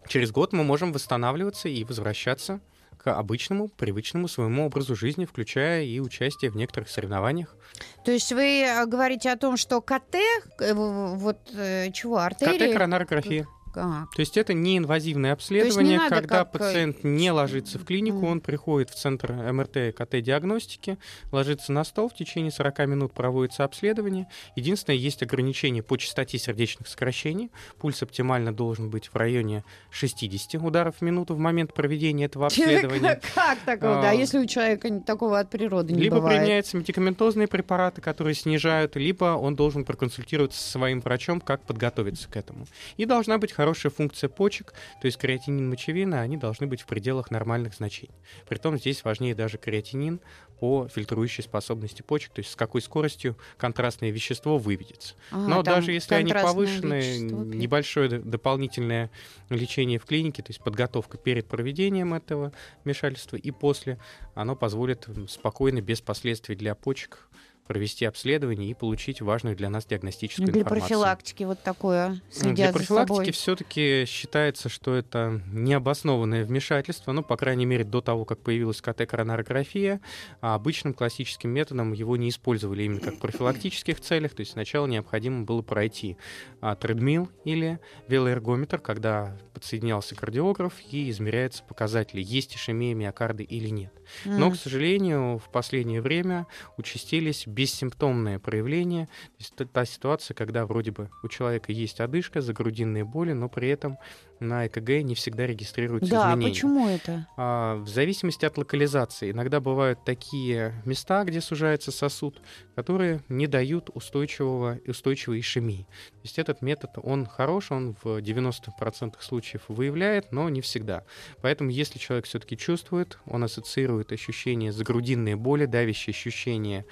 через 0.07 0.31
год 0.31 0.53
мы 0.53 0.65
можем 0.65 0.93
восстанавливаться 0.93 1.69
и 1.69 1.85
возвращаться 1.85 2.61
к 2.99 3.13
обычному, 3.13 3.69
привычному 3.69 4.29
своему 4.29 4.67
образу 4.67 4.97
жизни, 4.97 5.25
включая 5.25 5.85
и 5.85 6.01
участие 6.01 6.51
в 6.51 6.57
некоторых 6.57 6.91
соревнованиях. 6.91 7.57
То 8.05 8.11
есть 8.11 8.33
вы 8.33 8.63
э, 8.63 8.87
говорите 8.87 9.31
о 9.31 9.37
том, 9.37 9.57
что 9.57 9.81
КТ, 9.81 10.17
э, 10.61 10.75
вот 10.75 11.39
э, 11.55 11.91
чего, 11.93 12.19
артерии? 12.19 12.59
КТ-коронарография. 12.59 13.47
А, 13.77 14.05
То 14.15 14.21
есть 14.21 14.37
это 14.37 14.55
неинвазивное 14.55 15.33
обследование, 15.33 15.99
надо 15.99 16.15
когда 16.17 16.39
как, 16.45 16.53
пациент 16.53 17.05
не 17.05 17.31
ложится 17.31 17.79
в 17.79 17.85
клинику, 17.85 18.19
Мгм. 18.19 18.27
он 18.27 18.41
приходит 18.41 18.91
в 18.91 18.95
центр 18.95 19.33
МРТ 19.33 19.77
и 19.77 19.93
КТ-диагностики, 19.93 20.99
ложится 21.33 21.73
на 21.73 21.85
стол, 21.85 22.09
в 22.09 22.15
течение 22.15 22.51
40 22.51 22.87
минут 22.87 23.13
проводится 23.13 23.65
обследование. 23.65 24.27
Единственное, 24.57 24.97
есть 24.97 25.23
ограничение 25.23 25.83
по 25.83 25.97
частоте 25.97 26.39
сердечных 26.39 26.89
сокращений. 26.89 27.51
Пульс 27.79 28.03
оптимально 28.03 28.53
должен 28.53 28.91
быть 28.91 29.09
в 29.09 29.17
районе 29.17 29.65
60 29.91 30.63
ударов 30.63 30.97
в 30.97 31.03
минуту 31.03 31.35
в 31.35 31.39
момент 31.39 31.75
проведения 31.75 32.27
этого 32.27 32.47
обследования. 32.47 33.21
Как 33.35 33.59
такого, 33.61 34.03
да, 34.03 34.11
А, 34.11 34.13
если 34.13 34.39
у 34.39 34.47
человека 34.47 34.89
не- 34.91 35.01
такого 35.01 35.39
от 35.39 35.51
природы 35.51 35.93
не 35.93 36.03
Либо 36.03 36.21
применяются 36.27 36.77
медикаментозные 36.77 37.49
препараты, 37.49 38.01
которые 38.01 38.35
снижают, 38.35 38.97
либо 38.97 39.37
он 39.37 39.55
должен 39.57 39.85
проконсультироваться 39.85 40.61
со 40.61 40.71
своим 40.73 41.01
врачом, 41.01 41.41
как 41.41 41.63
подготовиться 41.63 42.29
к 42.29 42.37
этому. 42.37 42.67
И 42.97 43.05
должна 43.05 43.39
быть 43.39 43.53
хорошая 43.59 43.90
функция 43.90 44.29
почек, 44.29 44.73
то 45.01 45.07
есть 45.07 45.18
креатинин, 45.18 45.68
мочевина, 45.68 46.21
они 46.21 46.37
должны 46.37 46.68
быть 46.68 46.83
в 46.83 46.87
пределах 46.87 47.33
нормальных 47.33 47.75
значений. 47.75 48.14
Притом 48.49 48.79
здесь 48.79 49.03
важнее 49.03 49.35
даже 49.35 49.59
креатинин 49.59 50.21
по 50.61 50.87
фильтрующей 50.87 51.42
способности 51.42 52.03
почек, 52.03 52.31
то 52.35 52.38
есть 52.38 52.53
с 52.53 52.55
какой 52.55 52.81
скоростью 52.81 53.37
контрастное 53.57 54.11
вещество 54.11 54.59
выведется. 54.59 55.16
А, 55.33 55.38
Но 55.38 55.62
даже 55.64 55.90
если 55.90 56.14
они 56.14 56.33
повышены, 56.33 57.18
небольшое 57.18 58.21
дополнительное 58.21 59.11
лечение 59.49 59.99
в 59.99 60.05
клинике, 60.05 60.44
то 60.44 60.51
есть 60.51 60.62
подготовка 60.62 61.18
перед 61.18 61.49
проведением 61.49 62.14
этого 62.14 62.53
вмешательства 62.85 63.35
и 63.35 63.51
после, 63.51 63.99
оно 64.37 64.55
позволит 64.55 65.09
спокойно, 65.29 65.81
без 65.81 66.01
последствий 66.01 66.55
для 66.55 66.77
почек 66.77 67.29
провести 67.69 68.07
обследование 68.07 68.71
и 68.71 68.75
получить 68.75 69.21
важную 69.21 69.55
для 69.55 69.71
нас 69.71 69.87
диагностическую 69.87 70.47
Для 70.49 70.63
информацию. 70.63 70.89
профилактики 70.89 71.45
вот 71.45 71.63
такое, 71.63 72.09
Ну, 72.09 72.21
следя 72.31 72.55
Для 72.55 72.73
профилактики 72.73 73.31
все-таки 73.31 74.05
считается, 74.07 74.69
что 74.69 74.95
это 74.95 75.41
необоснованное 75.53 76.45
вмешательство, 76.45 77.13
ну, 77.13 77.23
по 77.23 77.37
крайней 77.37 77.67
мере, 77.67 77.85
до 77.85 78.01
того, 78.01 78.25
как 78.25 78.41
появилась 78.41 78.81
КТ-коронарография, 78.81 80.01
а 80.41 80.55
обычным 80.55 80.95
классическим 80.95 81.51
методом 81.51 81.93
его 81.93 82.17
не 82.17 82.31
использовали 82.31 82.85
именно 82.85 83.01
как 83.01 83.15
в 83.15 83.19
профилактических 83.19 84.01
целях, 84.01 84.35
то 84.35 84.41
есть 84.41 84.53
сначала 84.53 84.87
необходимо 84.87 85.45
было 85.45 85.63
пройти 85.63 86.17
а, 86.61 86.75
тредмил 86.75 87.29
или 87.45 87.79
велоэргометр, 88.09 88.79
когда 88.79 89.37
подсоединялся 89.53 90.15
кардиограф 90.15 90.73
и 90.91 91.11
измеряются 91.11 91.63
показатели, 91.63 92.23
есть 92.23 92.57
ишемия 92.57 92.95
миокарда 92.95 93.43
или 93.43 93.69
нет. 93.69 93.93
Но, 94.25 94.51
к 94.51 94.57
сожалению, 94.57 95.39
в 95.39 95.51
последнее 95.51 96.01
время 96.01 96.47
участились 96.77 97.45
бессимптомные 97.59 98.38
проявления. 98.38 99.07
То 99.07 99.40
есть 99.40 99.73
та 99.73 99.85
ситуация, 99.85 100.33
когда 100.37 100.64
вроде 100.64 100.92
бы 100.92 101.11
у 101.25 101.29
человека 101.29 101.73
есть 101.73 101.99
одышка, 101.99 102.40
загрудинные 102.40 103.05
боли, 103.05 103.33
но 103.33 103.49
при 103.49 103.68
этом 103.68 103.99
на 104.40 104.66
ЭКГ 104.66 105.03
не 105.03 105.14
всегда 105.14 105.46
регистрируются 105.46 106.11
Да, 106.11 106.33
изменения. 106.33 106.51
почему 106.51 106.88
это? 106.88 107.27
А, 107.37 107.77
в 107.77 107.88
зависимости 107.88 108.44
от 108.44 108.57
локализации. 108.59 109.31
Иногда 109.31 109.61
бывают 109.61 110.05
такие 110.05 110.74
места, 110.85 111.24
где 111.24 111.40
сужается 111.40 111.90
сосуд, 111.92 112.40
которые 112.74 113.22
не 113.29 113.46
дают 113.46 113.90
устойчивого, 113.94 114.79
устойчивой 114.87 115.40
ишемии. 115.40 115.87
То 116.12 116.20
есть 116.24 116.38
этот 116.38 116.62
метод, 116.62 116.90
он 117.03 117.27
хорош, 117.27 117.70
он 117.70 117.94
в 118.03 118.18
90% 118.18 119.14
случаев 119.20 119.62
выявляет, 119.68 120.33
но 120.33 120.48
не 120.48 120.61
всегда. 120.61 121.05
Поэтому 121.42 121.70
если 121.70 121.98
человек 121.98 122.27
все-таки 122.27 122.57
чувствует, 122.57 123.18
он 123.27 123.44
ассоциирует 123.44 124.12
ощущения 124.12 124.72
загрудинные 124.72 125.37
боли, 125.37 125.66
давящие 125.66 126.12
ощущения 126.12 126.85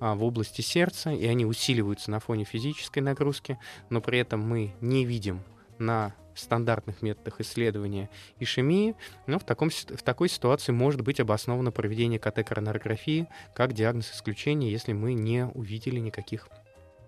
а, 0.00 0.14
в 0.14 0.24
области 0.24 0.60
сердца, 0.60 1.10
и 1.10 1.26
они 1.26 1.44
усиливаются 1.46 2.10
на 2.10 2.20
фоне 2.20 2.44
физической 2.44 3.00
нагрузки, 3.00 3.58
но 3.90 4.00
при 4.00 4.18
этом 4.18 4.40
мы 4.40 4.74
не 4.80 5.04
видим 5.04 5.42
на 5.78 6.14
стандартных 6.38 7.02
методах 7.02 7.40
исследования 7.40 8.10
ишемии, 8.40 8.94
но 9.26 9.38
в, 9.38 9.44
таком, 9.44 9.70
в 9.70 10.02
такой 10.02 10.28
ситуации 10.28 10.72
может 10.72 11.00
быть 11.02 11.20
обосновано 11.20 11.70
проведение 11.70 12.18
КТ-коронарографии 12.18 13.28
как 13.54 13.72
диагноз 13.72 14.10
исключения, 14.12 14.70
если 14.70 14.92
мы 14.92 15.14
не 15.14 15.46
увидели 15.46 16.00
никаких 16.00 16.48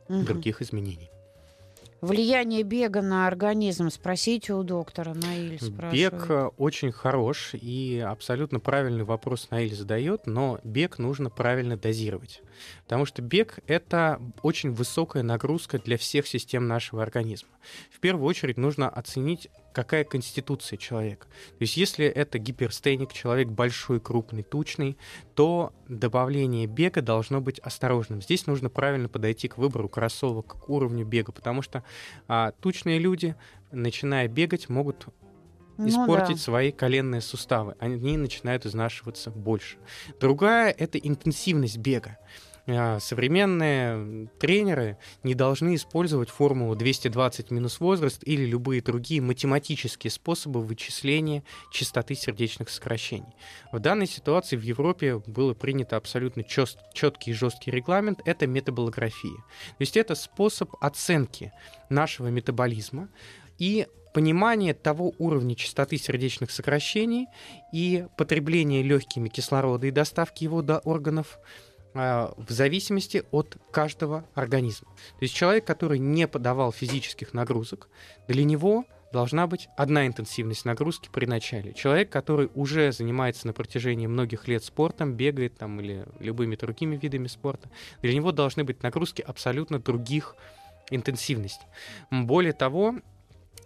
Мгм. 0.09 0.25
других 0.25 0.63
изменений. 0.63 1.11
Влияние 2.07 2.63
бега 2.63 3.03
на 3.03 3.27
организм. 3.27 3.91
Спросите 3.91 4.55
у 4.55 4.63
доктора. 4.63 5.15
Наиль 5.15 5.59
спрашивает. 5.61 6.13
Бег 6.13 6.31
э, 6.31 6.51
очень 6.57 6.93
хорош, 6.93 7.51
и 7.55 8.03
абсолютно 8.07 8.61
правильный 8.61 9.05
вопрос 9.05 9.49
Наиль 9.51 9.75
задает, 9.75 10.27
но 10.27 10.61
бег 10.63 10.99
нужно 10.99 11.31
правильно 11.31 11.77
дозировать. 11.77 12.43
Потому 12.85 13.07
что 13.07 13.23
бег— 13.23 13.59
это 13.67 14.21
очень 14.43 14.73
высокая 14.73 15.23
нагрузка 15.23 15.79
для 15.79 15.99
всех 15.99 16.27
систем 16.27 16.69
нашего 16.69 17.03
организма. 17.03 17.51
В 17.91 17.99
первую 17.99 18.27
очередь 18.27 18.57
нужно 18.57 18.89
оценить, 18.89 19.49
какая 19.77 20.05
конституция 20.05 20.79
человека. 20.79 21.27
То 21.27 21.61
есть 21.61 21.77
если 21.77 22.07
это 22.07 22.39
гиперстеник, 22.39 23.13
человек 23.13 23.49
большой, 23.49 24.01
крупный, 24.01 24.43
тучный, 24.43 24.97
то 25.35 25.75
добавление 25.87 26.67
бега 26.67 27.03
должно 27.03 27.43
быть 27.43 27.59
осторожным. 27.59 28.23
Здесь 28.23 28.47
нужно 28.47 28.71
правильно 28.71 29.11
подойти 29.11 29.49
к 29.49 29.59
выбору 29.59 29.91
кроссовок, 29.91 30.47
к 30.47 30.71
уровню 30.71 31.05
бега, 31.05 31.31
потому 31.31 31.61
что 31.61 31.85
а, 32.27 32.53
тучные 32.53 32.99
люди, 32.99 33.37
начиная 33.71 34.29
бегать, 34.29 34.71
могут 34.71 35.09
Ну 35.77 35.89
испортить 35.89 36.37
да. 36.37 36.43
свои 36.43 36.73
коленные 36.73 37.21
суставы. 37.21 37.77
Они 37.79 38.17
начинают 38.17 38.65
изнашиваться 38.65 39.31
больше. 39.31 39.77
Другая— 40.19 40.71
это 40.79 40.97
интенсивность 40.97 41.77
бега. 41.77 42.17
А, 42.69 42.99
Современные 42.99 44.29
тренеры 44.41 44.99
не 45.23 45.35
должны 45.35 45.77
использовать 45.77 46.31
формулу 46.31 46.75
220 46.75 47.51
минус 47.51 47.79
возраст 47.79 48.21
или 48.25 48.45
любые 48.45 48.83
другие 48.83 49.21
математические 49.21 50.11
способы 50.11 50.61
вычисления 50.63 51.45
частоты 51.71 52.15
сердечных 52.15 52.71
сокращений. 52.71 53.35
В 53.71 53.79
данной 53.79 54.07
ситуации 54.07 54.57
в 54.57 54.63
Европе 54.63 55.23
было 55.27 55.55
принято 55.55 55.97
абсолютно 55.97 56.43
четкий 56.43 57.31
и 57.31 57.35
жесткий 57.35 57.71
регламент— 57.71 58.21
это 58.25 58.47
метаболография. 58.47 59.37
То 59.37 59.81
есть 59.81 59.97
это 59.97 60.17
способ 60.17 60.75
оценки 60.81 61.53
нашего 61.89 62.29
метаболизма 62.29 63.09
и 63.59 63.87
понимание 64.13 64.75
того 64.75 65.13
уровня 65.19 65.55
частоты 65.55 65.99
сердечных 65.99 66.51
сокращений 66.51 67.27
и 67.73 68.07
потребления 68.17 68.83
легкими 68.83 69.29
кислорода 69.29 69.87
и 69.87 69.91
доставки 69.91 70.43
его 70.43 70.63
до 70.63 70.79
органов 70.79 71.39
в 71.97 72.51
зависимости 72.51 73.25
от 73.31 73.57
каждого 73.71 74.25
организма. 74.35 74.89
То 74.89 75.23
есть 75.23 75.35
человек, 75.35 75.65
который 75.65 75.99
не 75.99 76.29
подавал 76.29 76.73
физических 76.73 77.33
нагрузок, 77.35 77.89
для 78.29 78.45
него 78.45 78.85
должна 79.13 79.47
быть 79.47 79.69
одна 79.77 80.07
интенсивность 80.07 80.65
нагрузки 80.65 81.09
при 81.11 81.27
начале. 81.27 81.73
Человек, 81.73 82.11
который 82.11 82.51
уже 82.55 82.93
занимается 82.93 83.47
на 83.47 83.53
протяжении 83.53 84.07
многих 84.07 84.47
лет 84.47 84.63
спортом, 84.63 85.15
бегает 85.15 85.57
там 85.57 85.81
или 85.81 86.05
любыми 86.21 86.57
другими 86.57 86.97
видами 86.97 87.27
спорта, 87.27 87.71
для 88.03 88.15
него 88.15 88.33
должны 88.33 88.65
быть 88.65 88.83
нагрузки 88.83 89.23
абсолютно 89.23 89.79
других 89.79 90.37
интенсивностей. 90.91 91.67
Более 92.11 92.53
того, 92.53 92.97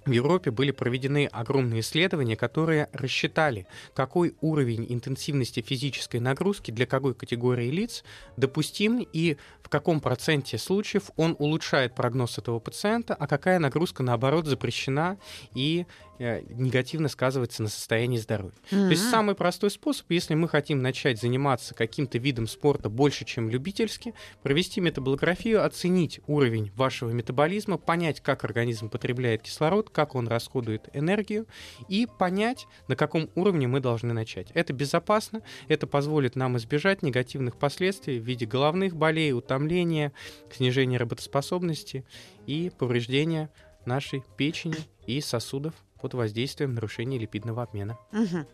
в 0.04 0.10
Европе 0.10 0.50
были 0.50 0.70
проведены 0.70 1.26
огромные 1.26 1.80
исследования, 1.80 2.36
которые 2.36 2.88
рассчитали, 2.92 3.66
какой 3.94 4.34
уровень 4.40 4.86
интенсивности 4.88 5.60
физической 5.60 6.20
нагрузки 6.20 6.70
для 6.70 6.86
какой 6.86 7.14
категории 7.14 7.70
лиц 7.70 8.04
допустим 8.36 9.06
и 9.12 9.36
в 9.62 9.68
каком 9.68 10.00
проценте 10.00 10.58
случаев 10.58 11.10
он 11.16 11.36
улучшает 11.38 11.94
прогноз 11.94 12.38
этого 12.38 12.58
пациента, 12.58 13.14
а 13.14 13.26
какая 13.26 13.58
нагрузка, 13.58 14.02
наоборот, 14.02 14.46
запрещена 14.46 15.18
и 15.54 15.86
негативно 16.20 17.09
сказывается 17.09 17.62
на 17.62 17.68
состоянии 17.68 18.18
здоровья. 18.18 18.52
Mm-hmm. 18.70 18.85
То 18.85 18.90
есть 18.90 19.09
самый 19.09 19.35
простой 19.35 19.70
способ, 19.70 20.11
если 20.11 20.35
мы 20.35 20.48
хотим 20.48 20.83
начать 20.83 21.18
заниматься 21.18 21.74
каким-то 21.74 22.18
видом 22.18 22.46
спорта 22.46 22.90
больше, 22.90 23.24
чем 23.24 23.48
любительски, 23.48 24.14
провести 24.42 24.83
метаболографию, 24.83 25.64
оценить 25.64 26.20
уровень 26.26 26.72
вашего 26.76 27.11
метаболизма, 27.11 27.78
понять, 27.78 28.20
как 28.20 28.44
организм 28.44 28.90
потребляет 28.90 29.42
кислород, 29.42 29.88
как 29.88 30.14
он 30.14 30.28
расходует 30.28 30.88
энергию, 30.92 31.46
и 31.88 32.06
понять, 32.06 32.66
на 32.87 32.96
каком 32.96 33.30
уровне 33.35 33.66
мы 33.66 33.80
должны 33.80 34.12
начать. 34.12 34.50
Это 34.52 34.74
безопасно, 34.74 35.40
это 35.68 35.87
позволит 35.87 36.37
нам 36.37 36.59
избежать 36.59 37.02
негативных 37.02 37.56
последствий 37.56 38.20
в 38.20 38.24
виде 38.24 38.44
головных 38.44 38.94
болей, 38.94 39.33
утомления, 39.33 40.12
снижения 40.54 40.98
работоспособности 40.98 42.04
и 42.46 42.70
повреждения 42.78 43.50
нашей 43.87 44.22
печени 44.37 44.76
и 45.06 45.20
сосудов 45.22 45.74
под 46.00 46.14
воздействием 46.14 46.74
нарушения 46.74 47.18
липидного 47.18 47.62
обмена. 47.62 47.98
Угу. 48.12 48.46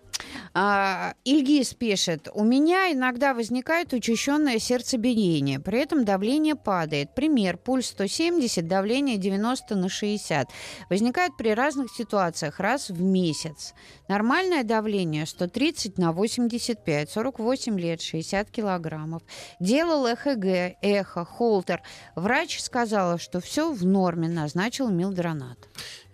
А, 0.55 1.15
Ильгиз 1.25 1.75
пишет, 1.75 2.29
у 2.33 2.43
меня 2.43 2.93
иногда 2.93 3.35
возникает 3.35 3.93
учащенное 3.93 4.59
сердцебиение, 4.59 5.61
при 5.61 5.81
этом 5.81 6.05
давление 6.05 6.55
падает. 6.55 7.15
Пример, 7.15 7.59
пульс 7.59 7.89
170, 7.89 8.67
давление 8.67 9.19
90 9.19 9.77
на 9.77 9.89
60. 9.89 10.49
Возникает 10.89 11.37
при 11.37 11.51
разных 11.51 11.91
ситуациях, 11.91 12.59
раз 12.59 12.89
в 12.89 13.03
месяц. 13.03 13.75
Нормальное 14.09 14.65
давление 14.65 15.27
130 15.27 15.99
на 15.99 16.13
85, 16.13 17.11
48 17.11 17.79
лет, 17.79 18.01
60 18.01 18.51
килограммов. 18.51 19.23
Делал 19.61 20.07
ЭХГ, 20.07 20.79
эхо, 20.81 21.25
холтер. 21.25 21.83
Врач 22.15 22.61
сказала, 22.61 23.19
что 23.19 23.41
все 23.41 23.73
в 23.73 23.85
норме, 23.85 24.29
назначил 24.29 24.89
милдронат. 24.89 25.59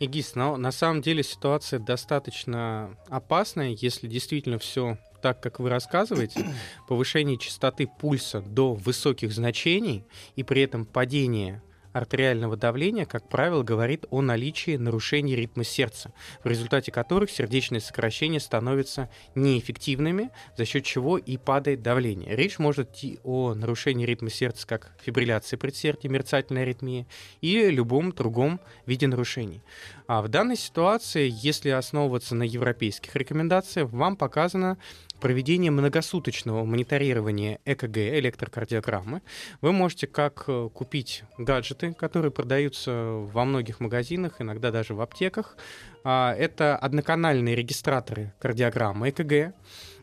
Игис, 0.01 0.35
но 0.35 0.57
на 0.57 0.73
самом 0.73 1.01
деле 1.01 1.23
ситуация 1.23 1.79
достаточно 1.79 2.97
опасная, 3.09 3.77
если 3.81 3.92
действительно 4.01 4.59
все 4.59 4.99
так, 5.23 5.41
как 5.41 5.61
вы 5.61 5.69
рассказываете, 5.69 6.45
повышение 6.89 7.39
частоты 7.39 7.87
пульса 7.87 8.41
до 8.41 8.75
высоких 8.75 9.33
значений 9.33 10.05
и 10.37 10.43
при 10.43 10.63
этом 10.63 10.85
падение 10.85 11.63
артериального 11.93 12.57
давления, 12.57 13.05
как 13.05 13.29
правило, 13.29 13.63
говорит 13.63 14.07
о 14.11 14.23
наличии 14.23 14.77
нарушений 14.77 15.37
ритма 15.37 15.65
сердца, 15.65 16.13
в 16.43 16.47
результате 16.47 16.93
которых 16.93 17.31
сердечные 17.31 17.81
сокращения 17.81 18.41
становятся 18.41 19.11
неэффективными, 19.35 20.31
за 20.57 20.65
счет 20.65 20.85
чего 20.85 21.19
и 21.19 21.37
падает 21.37 21.83
давление. 21.83 22.35
Речь 22.35 22.59
может 22.59 22.91
идти 22.91 23.19
о 23.25 23.55
нарушении 23.55 24.07
ритма 24.07 24.31
сердца, 24.31 24.67
как 24.67 24.93
фибрилляция 25.03 25.57
предсердия, 25.59 26.11
мерцательная 26.11 26.63
аритмия, 26.63 27.07
или 27.41 27.71
любом 27.71 28.13
другом 28.13 28.61
виде 28.87 29.07
нарушений. 29.07 29.63
А 30.07 30.23
в 30.23 30.29
данной 30.29 30.57
ситуации, 30.57 31.31
если 31.33 31.71
основываться 31.71 32.35
на 32.35 32.43
европейских 32.43 33.15
рекомендациях, 33.17 33.91
вам 33.91 34.17
показано 34.17 34.79
проведение 35.23 35.71
многосуточного 35.71 36.65
мониторирования 36.65 37.61
ЭКГ, 37.65 37.97
электрокардиограммы, 37.97 39.23
вы 39.61 39.73
можете 39.73 40.09
как 40.09 40.45
э, 40.49 40.69
купить 40.75 41.23
гаджеты, 41.39 41.93
которые 41.95 42.33
продаются 42.33 42.93
во 43.33 43.45
многих 43.45 43.79
магазинах, 43.79 44.41
иногда 44.41 44.73
даже 44.73 44.95
в 44.95 45.01
аптеках. 45.01 45.57
А, 46.03 46.35
это 46.35 46.77
одноканальные 46.77 47.55
регистраторы 47.55 48.33
кардиограммы 48.41 49.11
ЭКГ. 49.11 49.55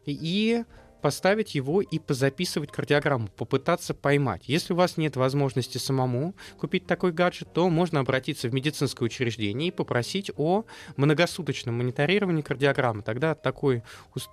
И 0.05 0.63
поставить 1.01 1.55
его 1.55 1.81
и 1.81 1.99
позаписывать 1.99 2.71
кардиограмму, 2.71 3.27
попытаться 3.29 3.93
поймать. 3.93 4.43
Если 4.45 4.73
у 4.73 4.75
вас 4.75 4.97
нет 4.97 5.15
возможности 5.15 5.77
самому 5.77 6.35
купить 6.57 6.85
такой 6.85 7.12
гаджет, 7.12 7.53
то 7.53 7.69
можно 7.69 7.99
обратиться 7.99 8.49
в 8.49 8.53
медицинское 8.53 9.05
учреждение 9.05 9.69
и 9.69 9.71
попросить 9.71 10.31
о 10.38 10.65
многосуточном 10.97 11.77
мониторировании 11.77 12.41
кардиограммы. 12.41 13.01
Тогда 13.03 13.35
такой, 13.35 13.83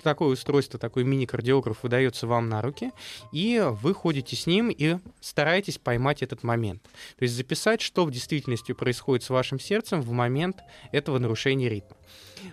такое 0.03 0.29
устройство, 0.31 0.79
такой 0.79 1.05
мини-кардиограф 1.05 1.83
выдается 1.83 2.27
вам 2.27 2.49
на 2.49 2.63
руки, 2.63 2.93
и 3.33 3.63
вы 3.83 3.95
ходите 3.95 4.37
с 4.37 4.47
ним 4.47 4.71
и 4.71 4.99
стараетесь 5.21 5.79
поймать 5.79 6.23
этот 6.23 6.43
момент. 6.43 6.83
То 6.83 7.23
есть 7.23 7.35
записать, 7.35 7.81
что 7.81 8.05
в 8.05 8.11
действительности 8.11 8.73
происходит 8.73 9.25
с 9.25 9.31
вашим 9.31 9.61
сердцем 9.61 10.01
в 10.03 10.11
момент 10.11 10.59
этого 10.93 11.19
нарушения 11.19 11.69
ритма. 11.69 11.97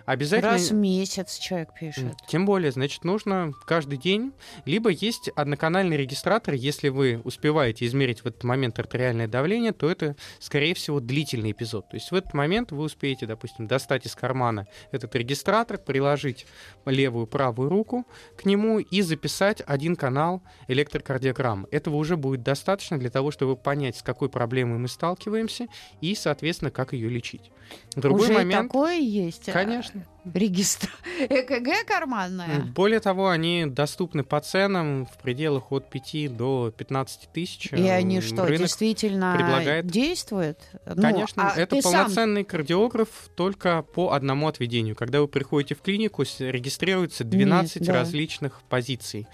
Обязательно... 0.06 0.52
Раз 0.52 0.70
в 0.70 0.74
месяц 0.74 1.38
человек 1.38 1.70
пишет. 1.78 2.14
Тем 2.28 2.46
более, 2.46 2.72
значит, 2.72 3.04
нужно 3.04 3.52
каждый 3.66 3.98
день. 3.98 4.32
Либо 4.64 4.90
есть 4.90 5.28
одноканальный 5.30 5.96
регистратор. 5.96 6.54
Если 6.54 6.88
вы 6.88 7.20
успеваете 7.24 7.86
измерить 7.86 8.20
в 8.20 8.26
этот 8.26 8.44
момент 8.44 8.78
артериальное 8.78 9.28
давление, 9.28 9.72
то 9.72 9.90
это, 9.90 10.16
скорее 10.38 10.74
всего, 10.74 11.00
длительный 11.00 11.52
эпизод. 11.52 11.88
То 11.88 11.96
есть 11.96 12.10
в 12.10 12.14
этот 12.14 12.34
момент 12.34 12.72
вы 12.72 12.84
успеете, 12.84 13.26
допустим, 13.26 13.66
достать 13.66 14.06
из 14.06 14.14
кармана 14.14 14.66
этот 14.90 15.14
регистратор, 15.14 15.78
приложить 15.78 16.46
левую, 16.84 17.26
правую 17.26 17.68
руку 17.68 18.06
к 18.36 18.44
нему 18.44 18.78
и 18.78 19.02
записать 19.02 19.62
один 19.66 19.96
канал 19.96 20.42
электрокардиограммы. 20.68 21.68
Этого 21.70 21.96
уже 21.96 22.16
будет 22.16 22.42
достаточно 22.42 22.98
для 22.98 23.10
того, 23.10 23.30
чтобы 23.30 23.56
понять, 23.56 23.96
с 23.96 24.02
какой 24.02 24.28
проблемой 24.28 24.78
мы 24.78 24.88
сталкиваемся 24.88 25.66
и, 26.00 26.14
соответственно, 26.14 26.70
как 26.70 26.92
ее 26.92 27.08
лечить. 27.08 27.50
Другой 27.96 28.26
уже 28.26 28.32
момент... 28.34 28.68
такое 28.68 28.98
есть? 28.98 29.50
Конечно 29.50 29.83
конечно. 29.92 30.06
Регистр. 30.32 30.90
ЭКГ 31.28 31.86
карманная? 31.86 32.60
Более 32.74 33.00
того, 33.00 33.28
они 33.28 33.66
доступны 33.66 34.24
по 34.24 34.40
ценам 34.40 35.06
в 35.06 35.18
пределах 35.18 35.70
от 35.70 35.90
5 35.90 36.36
до 36.36 36.72
15 36.76 37.28
тысяч. 37.32 37.72
И 37.72 37.88
они 37.88 38.20
что, 38.20 38.46
Рынок 38.46 38.60
действительно 38.60 39.34
предлагает... 39.36 39.86
действуют? 39.86 40.58
Ну, 40.86 41.02
конечно, 41.02 41.44
ну, 41.44 41.50
а 41.54 41.60
это 41.60 41.76
полноценный 41.80 42.42
сам... 42.42 42.50
кардиограф 42.50 43.08
только 43.36 43.82
по 43.82 44.12
одному 44.12 44.48
отведению. 44.48 44.96
Когда 44.96 45.20
вы 45.20 45.28
приходите 45.28 45.74
в 45.74 45.82
клинику, 45.82 46.24
регистрируется 46.38 47.24
12 47.24 47.76
Нет, 47.76 47.86
да. 47.86 47.92
различных 47.92 48.62
позиций. 48.68 49.26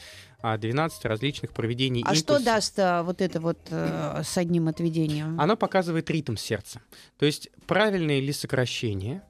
12 0.42 1.04
а, 1.04 1.08
различных 1.08 1.52
проведений. 1.52 2.02
А 2.02 2.14
импульса. 2.14 2.22
что 2.22 2.44
даст 2.44 2.78
а, 2.78 3.02
вот 3.02 3.20
это 3.20 3.40
вот 3.40 3.58
а, 3.70 4.22
с 4.24 4.38
одним 4.38 4.68
отведением? 4.68 5.38
Оно 5.40 5.56
показывает 5.56 6.08
ритм 6.10 6.36
сердца. 6.36 6.80
То 7.18 7.26
есть 7.26 7.50
правильное 7.66 8.20
ли 8.20 8.32
сокращение, 8.32 9.22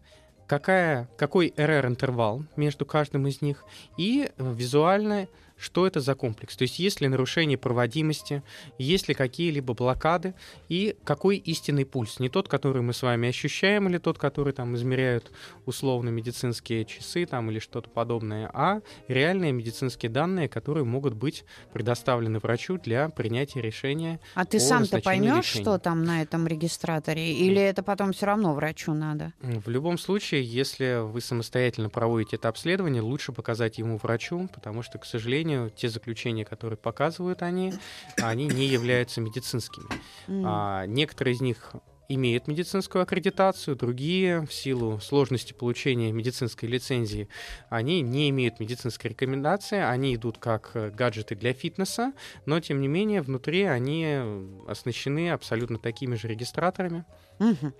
какая, 0.50 1.08
какой 1.16 1.54
RR-интервал 1.56 2.42
между 2.56 2.84
каждым 2.84 3.28
из 3.28 3.40
них 3.40 3.64
и 3.96 4.28
э, 4.36 4.52
визуально 4.52 5.28
что 5.60 5.86
это 5.86 6.00
за 6.00 6.14
комплекс. 6.14 6.56
То 6.56 6.62
есть 6.62 6.78
есть 6.78 7.00
ли 7.00 7.08
нарушение 7.08 7.58
проводимости, 7.58 8.42
есть 8.78 9.08
ли 9.08 9.14
какие-либо 9.14 9.74
блокады 9.74 10.34
и 10.68 10.96
какой 11.04 11.36
истинный 11.36 11.84
пульс. 11.84 12.18
Не 12.18 12.28
тот, 12.28 12.48
который 12.48 12.82
мы 12.82 12.92
с 12.92 13.02
вами 13.02 13.28
ощущаем, 13.28 13.88
или 13.88 13.98
тот, 13.98 14.18
который 14.18 14.52
там 14.52 14.74
измеряют 14.74 15.30
условно 15.66 16.08
медицинские 16.08 16.84
часы 16.84 17.26
там, 17.26 17.50
или 17.50 17.58
что-то 17.58 17.90
подобное, 17.90 18.50
а 18.52 18.80
реальные 19.08 19.52
медицинские 19.52 20.10
данные, 20.10 20.48
которые 20.48 20.84
могут 20.84 21.14
быть 21.14 21.44
предоставлены 21.72 22.38
врачу 22.38 22.78
для 22.78 23.08
принятия 23.10 23.60
решения. 23.60 24.20
А 24.34 24.44
ты 24.44 24.58
сам-то 24.58 25.00
поймешь, 25.00 25.44
что 25.44 25.78
там 25.78 26.04
на 26.04 26.22
этом 26.22 26.46
регистраторе, 26.46 27.32
или 27.34 27.60
это 27.60 27.82
потом 27.82 28.12
все 28.12 28.26
равно 28.26 28.54
врачу 28.54 28.94
надо? 28.94 29.32
В 29.40 29.68
любом 29.68 29.98
случае, 29.98 30.42
если 30.42 31.02
вы 31.02 31.20
самостоятельно 31.20 31.90
проводите 31.90 32.36
это 32.36 32.48
обследование, 32.48 33.02
лучше 33.02 33.32
показать 33.32 33.78
ему 33.78 33.98
врачу, 33.98 34.48
потому 34.54 34.82
что, 34.82 34.98
к 34.98 35.04
сожалению, 35.04 35.49
сожалению, 35.50 35.70
те 35.70 35.88
заключения, 35.88 36.44
которые 36.44 36.76
показывают 36.76 37.42
они, 37.42 37.72
они 38.16 38.46
не 38.46 38.66
являются 38.66 39.20
медицинскими. 39.20 39.86
Mm. 40.28 40.42
А, 40.46 40.86
некоторые 40.86 41.34
из 41.34 41.40
них 41.40 41.72
имеют 42.08 42.48
медицинскую 42.48 43.02
аккредитацию, 43.02 43.76
другие 43.76 44.40
в 44.40 44.52
силу 44.52 44.98
сложности 45.00 45.52
получения 45.52 46.10
медицинской 46.10 46.68
лицензии, 46.68 47.28
они 47.68 48.00
не 48.00 48.30
имеют 48.30 48.58
медицинской 48.58 49.10
рекомендации, 49.10 49.78
они 49.78 50.16
идут 50.16 50.38
как 50.38 50.72
э, 50.74 50.90
гаджеты 50.90 51.36
для 51.36 51.52
фитнеса, 51.52 52.12
но 52.46 52.58
тем 52.58 52.80
не 52.80 52.88
менее 52.88 53.22
внутри 53.22 53.62
они 53.62 54.18
оснащены 54.66 55.30
абсолютно 55.30 55.78
такими 55.78 56.16
же 56.16 56.26
регистраторами. 56.26 57.04
Угу. 57.38 57.72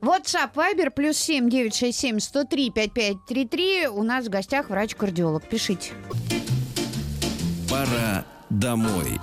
WhatsApp 0.00 0.54
Viber 0.54 0.90
плюс 0.90 1.18
семь 1.18 1.50
девять 1.50 1.74
шесть 1.74 1.98
семь 1.98 2.20
сто 2.20 2.44
три 2.44 2.70
пять 2.70 2.94
пять 2.94 3.16
три 3.28 3.46
три. 3.46 3.86
У 3.86 4.02
нас 4.02 4.26
в 4.26 4.30
гостях 4.30 4.70
врач-кардиолог. 4.70 5.46
Пишите. 5.48 5.92
Пора 7.84 8.24
домой. 8.48 9.20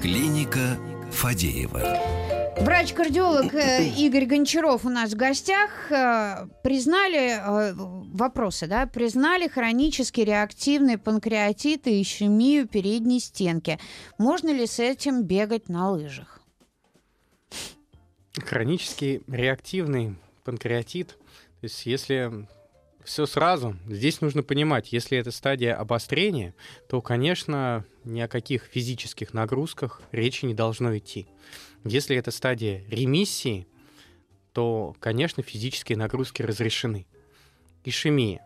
Клиника 0.00 0.78
Фадеева. 1.12 1.98
Врач-кардиолог 2.60 3.52
э, 3.54 3.86
Игорь 3.98 4.24
Гончаров 4.24 4.86
у 4.86 4.88
нас 4.88 5.10
в 5.10 5.16
гостях. 5.16 5.90
Э, 5.90 6.46
признали 6.62 7.36
э, 7.36 7.74
вопросы, 7.74 8.66
да? 8.66 8.86
Признали 8.86 9.46
хронический 9.46 10.24
реактивный 10.24 10.96
панкреатит 10.96 11.86
и 11.86 12.00
ишемию 12.00 12.66
передней 12.66 13.20
стенки. 13.20 13.78
Можно 14.16 14.50
ли 14.50 14.66
с 14.66 14.78
этим 14.78 15.24
бегать 15.24 15.68
на 15.68 15.90
лыжах? 15.90 16.33
Хронический 18.36 19.22
реактивный 19.28 20.16
панкреатит, 20.44 21.08
то 21.08 21.64
есть 21.64 21.86
если 21.86 22.46
все 23.04 23.26
сразу. 23.26 23.76
Здесь 23.86 24.20
нужно 24.20 24.42
понимать, 24.42 24.92
если 24.92 25.18
это 25.18 25.30
стадия 25.30 25.76
обострения, 25.76 26.54
то, 26.88 27.00
конечно, 27.00 27.84
ни 28.04 28.20
о 28.20 28.28
каких 28.28 28.64
физических 28.64 29.34
нагрузках 29.34 30.00
речи 30.10 30.46
не 30.46 30.54
должно 30.54 30.96
идти. 30.96 31.28
Если 31.84 32.16
это 32.16 32.30
стадия 32.30 32.82
ремиссии, 32.88 33.66
то, 34.52 34.96
конечно, 35.00 35.42
физические 35.42 35.98
нагрузки 35.98 36.42
разрешены. 36.42 37.06
Ишемия. 37.84 38.42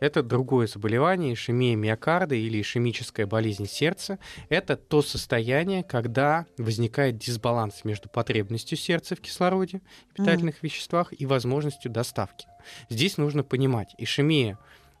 Это 0.00 0.22
другое 0.22 0.66
заболевание, 0.66 1.34
ишемия 1.34 1.76
миокарда 1.76 2.34
или 2.34 2.60
ишемическая 2.60 3.26
болезнь 3.26 3.66
сердца. 3.66 4.18
Это 4.48 4.76
то 4.76 5.02
состояние, 5.02 5.82
когда 5.82 6.46
возникает 6.56 7.18
дисбаланс 7.18 7.84
между 7.84 8.08
потребностью 8.08 8.78
сердца 8.78 9.16
в 9.16 9.20
кислороде, 9.20 9.80
питательных 10.14 10.56
mm. 10.56 10.60
веществах 10.62 11.12
и 11.18 11.26
возможностью 11.26 11.90
доставки. 11.90 12.46
Здесь 12.88 13.16
нужно 13.16 13.42
понимать, 13.42 13.94
ишемия 13.98 14.58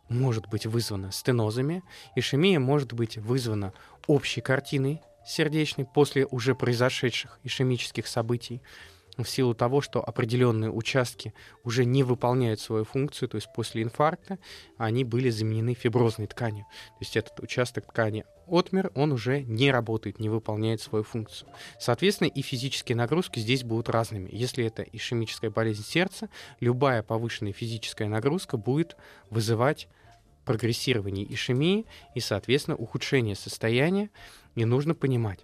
может 0.08 0.48
быть 0.48 0.66
вызвана 0.66 1.12
стенозами, 1.12 1.82
ишемия 2.14 2.58
может 2.58 2.92
быть 2.92 3.18
вызвана 3.18 3.72
общей 4.06 4.40
картиной 4.40 5.02
сердечной 5.26 5.84
после 5.84 6.26
уже 6.26 6.54
произошедших 6.54 7.38
ишемических 7.44 8.06
событий 8.06 8.62
в 9.24 9.28
силу 9.28 9.54
того, 9.54 9.80
что 9.80 10.02
определенные 10.02 10.70
участки 10.70 11.34
уже 11.64 11.84
не 11.84 12.02
выполняют 12.02 12.60
свою 12.60 12.84
функцию, 12.84 13.28
то 13.28 13.36
есть 13.36 13.48
после 13.54 13.82
инфаркта 13.82 14.38
они 14.76 15.04
были 15.04 15.30
заменены 15.30 15.74
фиброзной 15.74 16.26
тканью. 16.26 16.64
То 16.64 17.00
есть 17.00 17.16
этот 17.16 17.40
участок 17.40 17.86
ткани 17.86 18.24
отмер, 18.46 18.90
он 18.94 19.12
уже 19.12 19.42
не 19.42 19.70
работает, 19.70 20.20
не 20.20 20.28
выполняет 20.28 20.80
свою 20.80 21.04
функцию. 21.04 21.50
Соответственно, 21.78 22.28
и 22.28 22.42
физические 22.42 22.96
нагрузки 22.96 23.40
здесь 23.40 23.64
будут 23.64 23.88
разными. 23.88 24.30
Если 24.32 24.64
это 24.64 24.82
ишемическая 24.82 25.50
болезнь 25.50 25.84
сердца, 25.84 26.28
любая 26.60 27.02
повышенная 27.02 27.52
физическая 27.52 28.08
нагрузка 28.08 28.56
будет 28.56 28.96
вызывать 29.30 29.88
прогрессирование 30.44 31.30
ишемии 31.30 31.84
и, 32.14 32.20
соответственно, 32.20 32.76
ухудшение 32.76 33.34
состояния. 33.34 34.08
И 34.54 34.64
нужно 34.64 34.94
понимать, 34.94 35.40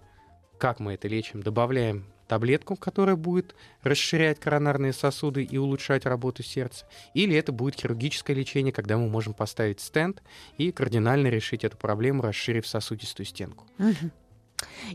как 0.57 0.79
мы 0.79 0.93
это 0.93 1.07
лечим. 1.07 1.43
Добавляем 1.43 2.07
таблетку, 2.27 2.75
которая 2.75 3.15
будет 3.15 3.55
расширять 3.83 4.39
коронарные 4.39 4.93
сосуды 4.93 5.43
и 5.43 5.57
улучшать 5.57 6.05
работу 6.05 6.43
сердца, 6.43 6.85
или 7.13 7.35
это 7.35 7.51
будет 7.51 7.75
хирургическое 7.75 8.35
лечение, 8.35 8.73
когда 8.73 8.97
мы 8.97 9.09
можем 9.09 9.33
поставить 9.33 9.79
стенд 9.79 10.21
и 10.57 10.71
кардинально 10.71 11.27
решить 11.27 11.63
эту 11.63 11.77
проблему, 11.77 12.21
расширив 12.21 12.67
сосудистую 12.67 13.25
стенку. 13.25 13.65
Угу. 13.79 14.11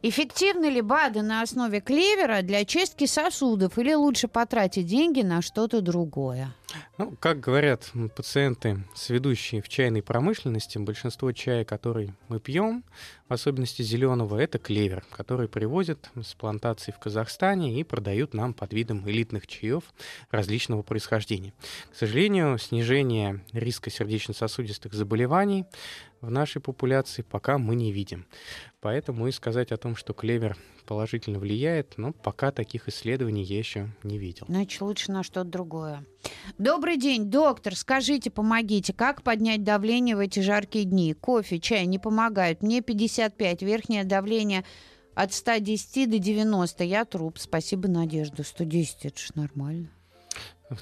Эффективны 0.02 0.66
ли 0.66 0.80
БАДы 0.80 1.22
на 1.22 1.42
основе 1.42 1.80
клевера 1.80 2.42
для 2.42 2.64
чистки 2.64 3.06
сосудов 3.06 3.78
или 3.78 3.92
лучше 3.92 4.28
потратить 4.28 4.86
деньги 4.86 5.22
на 5.22 5.42
что-то 5.42 5.80
другое? 5.80 6.54
Ну, 6.98 7.16
как 7.18 7.40
говорят 7.40 7.90
пациенты, 8.14 8.84
сведущие 8.94 9.60
в 9.60 9.68
чайной 9.68 10.02
промышленности, 10.02 10.78
большинство 10.78 11.32
чая, 11.32 11.64
который 11.64 12.14
мы 12.28 12.38
пьем, 12.38 12.84
в 13.28 13.32
особенности 13.32 13.82
зеленого, 13.82 14.38
это 14.38 14.58
клевер, 14.58 15.04
который 15.10 15.48
привозят 15.48 16.10
с 16.20 16.34
плантаций 16.34 16.92
в 16.92 16.98
Казахстане 16.98 17.80
и 17.80 17.84
продают 17.84 18.34
нам 18.34 18.54
под 18.54 18.72
видом 18.72 19.08
элитных 19.08 19.46
чаев 19.46 19.84
различного 20.30 20.82
происхождения. 20.82 21.52
К 21.92 21.96
сожалению, 21.96 22.58
снижение 22.58 23.44
риска 23.52 23.90
сердечно-сосудистых 23.90 24.92
заболеваний 24.92 25.64
в 26.20 26.30
нашей 26.30 26.60
популяции 26.60 27.22
пока 27.22 27.58
мы 27.58 27.74
не 27.74 27.92
видим. 27.92 28.26
Поэтому 28.80 29.26
и 29.26 29.32
сказать 29.32 29.72
о 29.72 29.76
том, 29.76 29.96
что 29.96 30.12
клевер 30.12 30.56
положительно 30.86 31.38
влияет, 31.38 31.98
но 31.98 32.12
пока 32.12 32.50
таких 32.50 32.88
исследований 32.88 33.42
я 33.42 33.58
еще 33.58 33.88
не 34.02 34.18
видел. 34.18 34.46
Значит, 34.48 34.80
лучше 34.80 35.12
на 35.12 35.22
что-то 35.22 35.48
другое. 35.48 36.04
Добрый 36.58 36.96
день, 36.96 37.30
доктор. 37.30 37.76
Скажите, 37.76 38.30
помогите, 38.30 38.92
как 38.92 39.22
поднять 39.22 39.62
давление 39.62 40.16
в 40.16 40.18
эти 40.18 40.40
жаркие 40.40 40.84
дни? 40.84 41.14
Кофе, 41.14 41.58
чай 41.58 41.86
не 41.86 41.98
помогают. 41.98 42.62
Мне 42.62 42.80
55, 42.80 43.62
верхнее 43.62 44.04
давление 44.04 44.64
от 45.14 45.32
110 45.32 46.10
до 46.10 46.18
90. 46.18 46.84
Я 46.84 47.04
труп. 47.04 47.38
Спасибо, 47.38 47.88
Надежда. 47.88 48.42
110, 48.42 49.06
это 49.06 49.18
ж 49.18 49.30
нормально. 49.34 49.90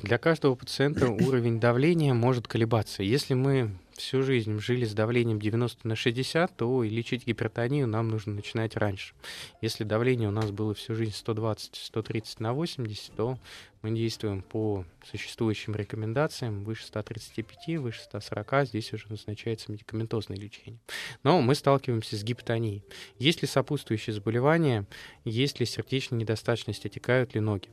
Для 0.03 0.19
каждого 0.19 0.55
пациента 0.55 1.09
уровень 1.09 1.61
давления 1.61 2.15
может 2.15 2.47
колебаться. 2.47 3.03
Если 3.03 3.35
мы 3.35 3.77
всю 3.99 4.23
жизнь 4.23 4.59
жили 4.61 4.85
с 4.85 4.95
давлением 4.95 5.41
90 5.41 5.87
на 5.87 5.97
60, 5.97 6.57
то 6.57 6.83
и 6.83 6.89
лечить 6.89 7.27
гипертонию 7.27 7.87
нам 7.87 8.09
нужно 8.09 8.35
начинать 8.35 8.77
раньше. 8.77 9.15
Если 9.61 9.85
давление 9.85 10.29
у 10.29 10.33
нас 10.33 10.51
было 10.51 10.75
всю 10.75 10.95
жизнь 10.95 11.13
120-130 11.13 12.37
на 12.39 12.55
80, 12.55 13.15
то 13.15 13.39
мы 13.83 13.91
действуем 13.91 14.43
по 14.43 14.85
существующим 15.05 15.75
рекомендациям 15.75 16.65
выше 16.65 16.87
135, 16.87 17.79
выше 17.79 18.03
140, 18.03 18.69
здесь 18.69 18.93
уже 18.93 19.09
назначается 19.09 19.71
медикаментозное 19.71 20.37
лечение. 20.37 20.81
Но 21.23 21.41
мы 21.41 21.55
сталкиваемся 21.55 22.17
с 22.17 22.25
гипотонией. 22.25 22.85
Есть 23.19 23.43
ли 23.43 23.49
сопутствующие 23.49 24.15
заболевания, 24.15 24.87
есть 25.25 25.61
ли 25.61 25.67
сердечная 25.67 26.19
недостаточность, 26.19 26.87
отекают 26.87 27.35
ли 27.35 27.41
ноги? 27.41 27.69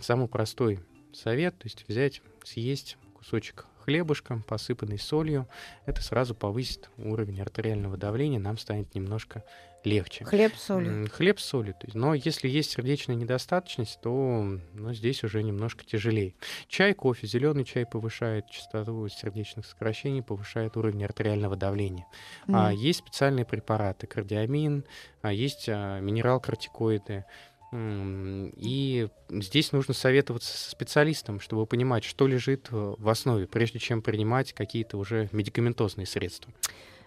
Самый 0.00 0.28
простой 0.28 0.80
совет, 1.12 1.58
то 1.58 1.66
есть 1.66 1.84
взять, 1.88 2.22
съесть 2.44 2.96
кусочек 3.14 3.66
хлебушка, 3.84 4.42
посыпанный 4.46 4.98
солью, 4.98 5.48
это 5.86 6.02
сразу 6.02 6.34
повысит 6.34 6.90
уровень 6.96 7.40
артериального 7.40 7.96
давления, 7.96 8.38
нам 8.38 8.58
станет 8.58 8.94
немножко 8.94 9.44
легче. 9.84 10.24
Хлеб 10.24 10.54
с 10.56 10.62
солью. 10.62 11.08
Хлеб 11.10 11.40
с 11.40 11.44
солью. 11.44 11.74
То 11.74 11.86
есть, 11.86 11.94
но 11.94 12.14
если 12.14 12.48
есть 12.48 12.70
сердечная 12.70 13.16
недостаточность, 13.16 14.00
то 14.00 14.58
ну, 14.74 14.94
здесь 14.94 15.24
уже 15.24 15.42
немножко 15.42 15.84
тяжелее. 15.84 16.34
Чай, 16.68 16.94
кофе, 16.94 17.26
зеленый 17.26 17.64
чай 17.64 17.86
повышает 17.86 18.48
частоту 18.50 19.08
сердечных 19.08 19.66
сокращений, 19.66 20.22
повышает 20.22 20.76
уровень 20.76 21.04
артериального 21.04 21.56
давления. 21.56 22.06
Mm. 22.46 22.54
А 22.54 22.72
есть 22.72 23.00
специальные 23.00 23.44
препараты, 23.44 24.06
кардиамин, 24.06 24.84
а 25.20 25.32
есть 25.32 25.68
а, 25.68 26.00
минерал-кортикоиды. 26.00 27.24
И 27.72 29.08
здесь 29.30 29.72
нужно 29.72 29.94
советоваться 29.94 30.56
со 30.56 30.70
специалистом, 30.70 31.40
чтобы 31.40 31.64
понимать, 31.64 32.04
что 32.04 32.26
лежит 32.26 32.68
э, 32.70 32.94
в 32.98 33.08
основе, 33.08 33.46
прежде 33.46 33.78
чем 33.78 34.02
принимать 34.02 34.52
какие-то 34.52 34.98
уже 34.98 35.30
медикаментозные 35.32 36.06
средства. 36.06 36.52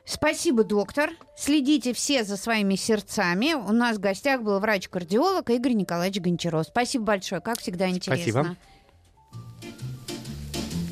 Спасибо, 0.05 0.63
доктор. 0.63 1.11
Следите 1.37 1.93
все 1.93 2.23
за 2.23 2.35
своими 2.37 2.75
сердцами. 2.75 3.53
У 3.53 3.71
нас 3.73 3.97
в 3.97 3.99
гостях 3.99 4.41
был 4.41 4.59
врач-кардиолог 4.59 5.49
Игорь 5.51 5.73
Николаевич 5.73 6.21
Гончаров. 6.21 6.65
Спасибо 6.67 7.05
большое, 7.05 7.41
как 7.41 7.59
всегда 7.59 7.87
интересно. 7.89 8.31
Спасибо. 8.31 8.57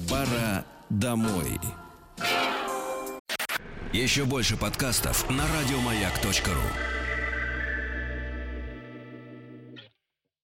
Пора 0.09 0.65
домой. 0.89 1.59
Еще 3.91 4.25
больше 4.25 4.57
подкастов 4.57 5.27
на 5.29 5.43
радиомаяк.ру 5.47 7.02